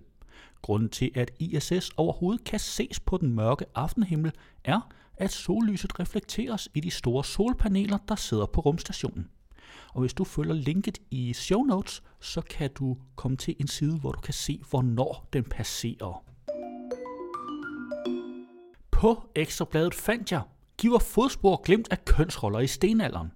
Grunden 0.62 0.88
til, 0.88 1.10
at 1.14 1.30
ISS 1.38 1.90
overhovedet 1.96 2.44
kan 2.44 2.58
ses 2.58 3.00
på 3.00 3.16
den 3.16 3.34
mørke 3.34 3.64
aftenhimmel, 3.74 4.32
er, 4.64 4.92
at 5.22 5.32
sollyset 5.32 6.00
reflekteres 6.00 6.68
i 6.74 6.80
de 6.80 6.90
store 6.90 7.24
solpaneler, 7.24 7.98
der 8.08 8.14
sidder 8.14 8.46
på 8.46 8.60
rumstationen. 8.60 9.28
Og 9.94 10.00
hvis 10.00 10.14
du 10.14 10.24
følger 10.24 10.54
linket 10.54 10.98
i 11.10 11.32
show 11.32 11.62
notes, 11.62 12.02
så 12.20 12.40
kan 12.40 12.70
du 12.74 12.96
komme 13.16 13.36
til 13.36 13.56
en 13.60 13.68
side, 13.68 13.98
hvor 13.98 14.12
du 14.12 14.20
kan 14.20 14.34
se, 14.34 14.60
hvornår 14.70 15.28
den 15.32 15.44
passerer. 15.44 16.24
På 18.90 19.22
Ekstrabladet 19.34 19.94
fandt 19.94 20.32
jeg, 20.32 20.42
giver 20.78 20.98
fodspor 20.98 21.62
glemt 21.62 21.88
af 21.90 22.04
kønsroller 22.04 22.60
i 22.60 22.66
stenalderen. 22.66 23.32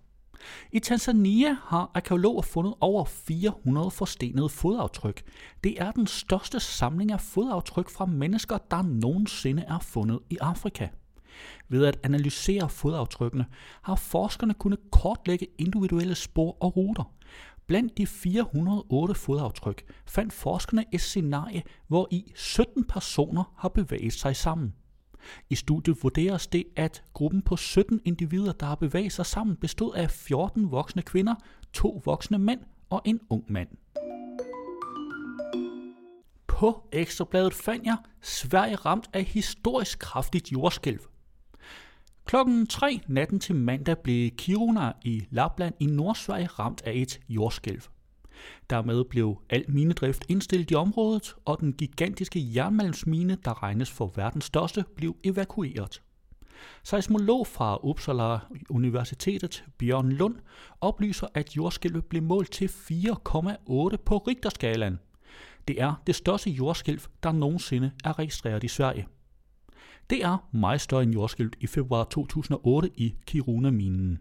I 0.73 0.79
Tanzania 0.79 1.57
har 1.63 1.91
arkeologer 1.95 2.43
fundet 2.43 2.75
over 2.81 3.05
400 3.05 3.91
forstenede 3.91 4.49
fodaftryk. 4.49 5.23
Det 5.65 5.81
er 5.83 5.93
den 5.93 6.07
største 6.07 6.61
samling 6.61 7.13
af 7.13 7.21
fodaftryk 7.21 7.91
fra 7.91 8.07
mennesker, 8.07 8.59
der 8.71 8.83
nogensinde 8.83 9.63
er 9.63 9.79
fundet 9.79 10.19
i 10.31 10.37
Afrika. 10.41 10.89
Ved 11.69 11.85
at 11.85 11.99
analysere 12.03 12.69
fodaftrykkene 12.69 13.47
har 13.83 13.95
forskerne 13.97 14.55
kunnet 14.55 14.79
kortlægge 14.91 15.47
individuelle 15.59 16.15
spor 16.15 16.57
og 16.61 16.77
ruter. 16.77 17.13
Blandt 17.67 17.99
de 17.99 18.07
408 18.07 19.15
fodaftryk 19.15 19.93
fandt 20.07 20.33
forskerne 20.33 20.85
et 20.93 21.01
scenarie, 21.01 21.63
hvor 21.87 22.09
i 22.11 22.33
17 22.35 22.85
personer 22.85 23.55
har 23.57 23.69
bevæget 23.69 24.13
sig 24.13 24.37
sammen. 24.37 24.75
I 25.51 25.55
studiet 25.55 26.03
vurderes 26.03 26.47
det, 26.47 26.65
at 26.77 27.03
gruppen 27.13 27.43
på 27.43 27.57
17 27.57 28.01
individer, 28.05 28.53
der 28.53 28.67
har 28.67 28.75
bevæget 28.75 29.13
sig 29.13 29.27
sammen, 29.27 29.57
bestod 29.57 29.95
af 29.95 30.11
14 30.11 30.71
voksne 30.71 31.03
kvinder, 31.03 31.35
to 31.73 32.03
voksne 32.05 32.39
mænd 32.39 32.61
og 32.91 33.03
en 33.05 33.21
ung 33.31 33.45
mand. 33.49 33.69
På 36.47 36.89
Ekstrabladet 36.93 37.55
fandt 37.55 37.87
jeg 37.87 37.97
Sverige 38.23 38.77
ramt 38.77 39.11
af 39.13 39.25
historisk 39.25 39.99
kraftigt 39.99 40.53
jordskælv. 40.53 41.01
Klokken 42.27 42.67
3 42.67 43.01
natten 43.07 43.41
til 43.41 43.55
mandag 43.55 43.99
blev 43.99 44.31
Kiruna 44.31 44.93
i 45.05 45.27
Lapland 45.31 45.75
i 45.81 45.87
Nordsverige 45.87 46.47
ramt 46.47 46.83
af 46.83 46.93
et 46.95 47.21
jordskælv. 47.29 47.83
Dermed 48.71 49.05
blev 49.05 49.43
al 49.51 49.65
minedrift 49.69 50.25
indstillet 50.29 50.71
i 50.71 50.75
området, 50.75 51.35
og 51.45 51.61
den 51.61 51.73
gigantiske 51.73 52.55
jernmalmsmine, 52.55 53.39
der 53.45 53.63
regnes 53.63 53.91
for 53.91 54.13
verdens 54.17 54.45
største, 54.45 54.85
blev 54.97 55.17
evakueret. 55.25 56.03
Seismolog 56.83 57.47
fra 57.47 57.79
Uppsala 57.83 58.39
Universitetet, 58.71 59.65
Bjørn 59.79 60.13
Lund, 60.13 60.37
oplyser, 60.81 61.27
at 61.35 61.57
jordskælvet 61.57 62.05
blev 62.05 62.23
målt 62.23 62.53
til 62.53 62.67
4,8 62.67 62.73
på 63.97 64.19
Richterskalaen. 64.19 64.99
Det 65.69 65.81
er 65.81 66.03
det 66.07 66.15
største 66.15 66.51
jordskælv, 66.51 67.01
der 67.23 67.33
nogensinde 67.33 67.91
er 68.05 68.19
registreret 68.19 68.65
i 68.65 68.69
Sverige. 68.69 69.07
Det 70.11 70.25
er 70.25 70.49
meget 70.53 70.81
større 70.81 71.03
end 71.03 71.13
jordskælvet 71.13 71.57
i 71.61 71.67
februar 71.67 72.05
2008 72.05 72.91
i 72.95 73.15
Kiruna-minen. 73.27 74.19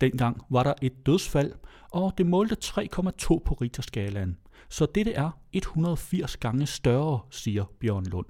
Dengang 0.00 0.42
var 0.50 0.62
der 0.62 0.74
et 0.82 1.06
dødsfald, 1.06 1.52
og 1.90 2.12
det 2.18 2.26
målte 2.26 2.56
3,2 2.64 2.88
på 3.28 3.54
Richterskalaen. 3.60 4.36
Så 4.68 4.86
dette 4.94 5.12
er 5.12 5.30
180 5.52 6.36
gange 6.36 6.66
større, 6.66 7.20
siger 7.30 7.64
Bjørn 7.80 8.06
Lund. 8.06 8.26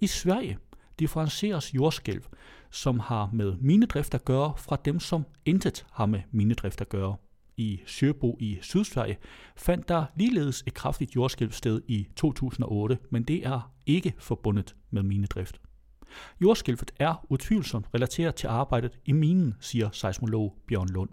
I 0.00 0.06
Sverige 0.06 0.58
differencieres 0.98 1.74
jordskælv, 1.74 2.22
som 2.70 2.98
har 2.98 3.30
med 3.32 3.56
minedrift 3.60 4.14
at 4.14 4.24
gøre, 4.24 4.52
fra 4.56 4.76
dem, 4.84 5.00
som 5.00 5.26
intet 5.44 5.86
har 5.92 6.06
med 6.06 6.20
minedrift 6.30 6.80
at 6.80 6.88
gøre. 6.88 7.16
I 7.56 7.80
Sjøbo 7.86 8.36
i 8.40 8.58
Sydsverige 8.62 9.16
fandt 9.56 9.88
der 9.88 10.04
ligeledes 10.16 10.64
et 10.66 10.74
kraftigt 10.74 11.16
jordskælv 11.16 11.52
sted 11.52 11.82
i 11.88 12.06
2008, 12.16 12.98
men 13.10 13.22
det 13.22 13.46
er 13.46 13.72
ikke 13.86 14.14
forbundet 14.18 14.76
med 14.90 15.02
minedrift. 15.02 15.60
Jordskælvet 16.40 16.92
er 16.98 17.26
utvivlsomt 17.28 17.86
relateret 17.94 18.34
til 18.34 18.46
arbejdet 18.46 18.98
i 19.04 19.12
minen, 19.12 19.54
siger 19.60 19.90
seismolog 19.92 20.56
Bjørn 20.68 20.88
Lund. 20.88 21.10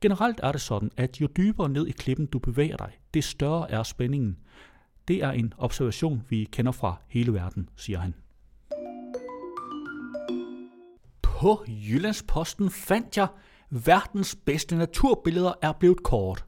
Generelt 0.00 0.40
er 0.42 0.52
det 0.52 0.60
sådan, 0.60 0.90
at 0.96 1.20
jo 1.20 1.28
dybere 1.36 1.68
ned 1.68 1.86
i 1.86 1.92
klippen 1.92 2.26
du 2.26 2.38
bevæger 2.38 2.76
dig, 2.76 2.98
det 3.14 3.24
større 3.24 3.70
er 3.70 3.82
spændingen. 3.82 4.38
Det 5.08 5.22
er 5.22 5.30
en 5.30 5.52
observation, 5.58 6.22
vi 6.28 6.48
kender 6.52 6.72
fra 6.72 6.96
hele 7.08 7.34
verden, 7.34 7.68
siger 7.76 7.98
han. 7.98 8.14
På 11.22 11.64
Jyllandsposten 11.68 12.70
fandt 12.70 13.16
jeg, 13.16 13.28
verdens 13.70 14.36
bedste 14.36 14.76
naturbilleder 14.76 15.52
er 15.62 15.72
blevet 15.72 16.02
kort. 16.02 16.44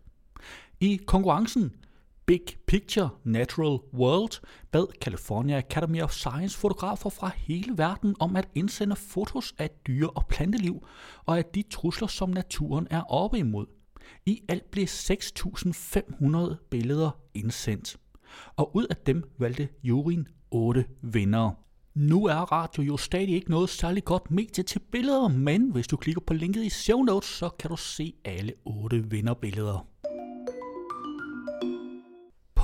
I 0.80 1.00
konkurrencen 1.06 1.72
Big 2.26 2.40
Picture 2.66 3.08
Natural 3.24 3.78
World 3.94 4.40
bad 4.70 4.86
California 5.00 5.58
Academy 5.58 6.02
of 6.02 6.12
Science 6.12 6.58
fotografer 6.58 7.10
fra 7.10 7.30
hele 7.36 7.78
verden 7.78 8.16
om 8.20 8.36
at 8.36 8.48
indsende 8.54 8.96
fotos 8.96 9.54
af 9.58 9.70
dyre- 9.86 10.10
og 10.10 10.26
planteliv 10.26 10.86
og 11.24 11.38
af 11.38 11.44
de 11.44 11.62
trusler, 11.62 12.08
som 12.08 12.30
naturen 12.30 12.86
er 12.90 13.00
oppe 13.00 13.38
imod. 13.38 13.66
I 14.26 14.42
alt 14.48 14.70
blev 14.70 14.84
6.500 14.84 16.68
billeder 16.70 17.10
indsendt, 17.34 17.96
og 18.56 18.76
ud 18.76 18.86
af 18.90 18.96
dem 18.96 19.22
valgte 19.38 19.68
juryen 19.82 20.28
8 20.50 20.84
vindere. 21.02 21.54
Nu 21.94 22.26
er 22.26 22.52
radio 22.52 22.82
jo 22.82 22.96
stadig 22.96 23.34
ikke 23.34 23.50
noget 23.50 23.70
særligt 23.70 24.06
godt 24.06 24.30
medie 24.30 24.64
til 24.64 24.78
billeder, 24.92 25.28
men 25.28 25.70
hvis 25.70 25.86
du 25.86 25.96
klikker 25.96 26.20
på 26.26 26.34
linket 26.34 26.64
i 26.64 26.70
show 26.70 27.02
notes, 27.02 27.28
så 27.28 27.48
kan 27.48 27.70
du 27.70 27.76
se 27.76 28.14
alle 28.24 28.52
8 28.64 29.10
vinderbilleder. 29.10 29.93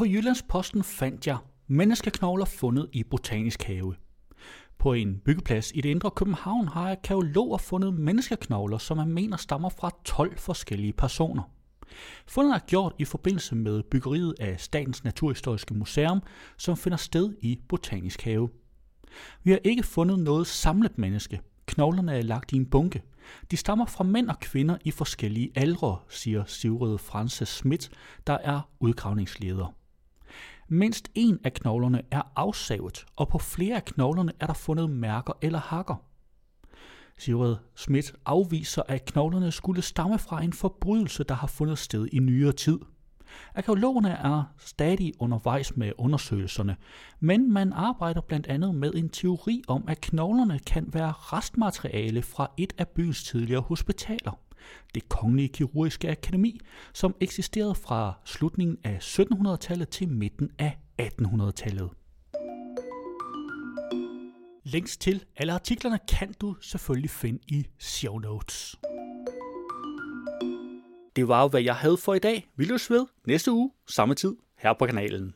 På 0.00 0.06
Jyllandsposten 0.06 0.84
fandt 0.84 1.26
jeg 1.26 1.38
menneskeknogler 1.66 2.44
fundet 2.44 2.88
i 2.92 3.02
Botanisk 3.02 3.62
Have. 3.62 3.94
På 4.78 4.92
en 4.92 5.20
byggeplads 5.24 5.72
i 5.74 5.80
det 5.80 5.88
indre 5.88 6.10
København 6.10 6.68
har 6.68 6.90
arkeologer 6.90 7.58
fundet 7.58 7.94
menneskeknogler, 7.94 8.78
som 8.78 8.96
man 8.96 9.12
mener 9.12 9.36
stammer 9.36 9.68
fra 9.68 9.90
12 10.04 10.38
forskellige 10.38 10.92
personer. 10.92 11.42
Fundet 12.26 12.54
er 12.54 12.58
gjort 12.58 12.94
i 12.98 13.04
forbindelse 13.04 13.54
med 13.54 13.82
byggeriet 13.82 14.34
af 14.40 14.60
Statens 14.60 15.04
Naturhistoriske 15.04 15.74
Museum, 15.74 16.22
som 16.58 16.76
finder 16.76 16.98
sted 16.98 17.34
i 17.40 17.58
Botanisk 17.68 18.22
Have. 18.22 18.48
Vi 19.42 19.50
har 19.50 19.58
ikke 19.64 19.82
fundet 19.82 20.18
noget 20.18 20.46
samlet 20.46 20.98
menneske. 20.98 21.40
Knoglerne 21.66 22.18
er 22.18 22.22
lagt 22.22 22.52
i 22.52 22.56
en 22.56 22.66
bunke. 22.66 23.02
De 23.50 23.56
stammer 23.56 23.86
fra 23.86 24.04
mænd 24.04 24.28
og 24.28 24.40
kvinder 24.40 24.76
i 24.84 24.90
forskellige 24.90 25.50
aldre, 25.54 25.98
siger 26.08 26.44
Sivrede 26.44 26.98
Frances 26.98 27.48
Schmidt, 27.48 27.90
der 28.26 28.38
er 28.42 28.60
udgravningsleder. 28.80 29.74
Mindst 30.72 31.10
en 31.14 31.38
af 31.44 31.52
knoglerne 31.52 32.02
er 32.10 32.22
afsavet, 32.36 33.06
og 33.16 33.28
på 33.28 33.38
flere 33.38 33.76
af 33.76 33.84
knoglerne 33.84 34.32
er 34.40 34.46
der 34.46 34.54
fundet 34.54 34.90
mærker 34.90 35.32
eller 35.42 35.58
hakker. 35.58 35.94
Sigrid 37.18 37.56
Schmidt 37.76 38.12
afviser, 38.26 38.82
at 38.88 39.04
knoglerne 39.04 39.52
skulle 39.52 39.82
stamme 39.82 40.18
fra 40.18 40.42
en 40.42 40.52
forbrydelse, 40.52 41.24
der 41.24 41.34
har 41.34 41.46
fundet 41.46 41.78
sted 41.78 42.08
i 42.12 42.18
nyere 42.18 42.52
tid. 42.52 42.78
Arkeologerne 43.54 44.10
er 44.10 44.42
stadig 44.58 45.12
undervejs 45.18 45.76
med 45.76 45.92
undersøgelserne, 45.98 46.76
men 47.20 47.52
man 47.52 47.72
arbejder 47.72 48.20
blandt 48.20 48.46
andet 48.46 48.74
med 48.74 48.94
en 48.94 49.08
teori 49.08 49.62
om, 49.68 49.84
at 49.88 50.00
knoglerne 50.00 50.58
kan 50.58 50.86
være 50.92 51.12
restmateriale 51.12 52.22
fra 52.22 52.50
et 52.56 52.72
af 52.78 52.88
byens 52.88 53.24
tidligere 53.24 53.60
hospitaler. 53.62 54.38
Det 54.94 55.08
Kongelige 55.08 55.48
Kirurgiske 55.48 56.10
Akademi, 56.10 56.60
som 56.92 57.14
eksisterede 57.20 57.74
fra 57.74 58.14
slutningen 58.24 58.78
af 58.84 58.98
1700-tallet 58.98 59.88
til 59.88 60.08
midten 60.08 60.50
af 60.58 60.78
1800-tallet. 61.02 61.90
Links 64.64 64.96
til 64.96 65.24
alle 65.36 65.52
artiklerne 65.52 65.98
kan 66.08 66.34
du 66.40 66.56
selvfølgelig 66.60 67.10
finde 67.10 67.38
i 67.48 67.66
show 67.78 68.18
notes. 68.18 68.76
Det 71.16 71.28
var 71.28 71.42
jo, 71.42 71.48
hvad 71.48 71.62
jeg 71.62 71.74
havde 71.74 71.96
for 71.96 72.14
i 72.14 72.18
dag. 72.18 72.48
Vi 72.56 72.64
løs 72.64 72.90
ved 72.90 73.06
næste 73.26 73.52
uge, 73.52 73.70
samme 73.88 74.14
tid, 74.14 74.36
her 74.58 74.72
på 74.78 74.86
kanalen. 74.86 75.34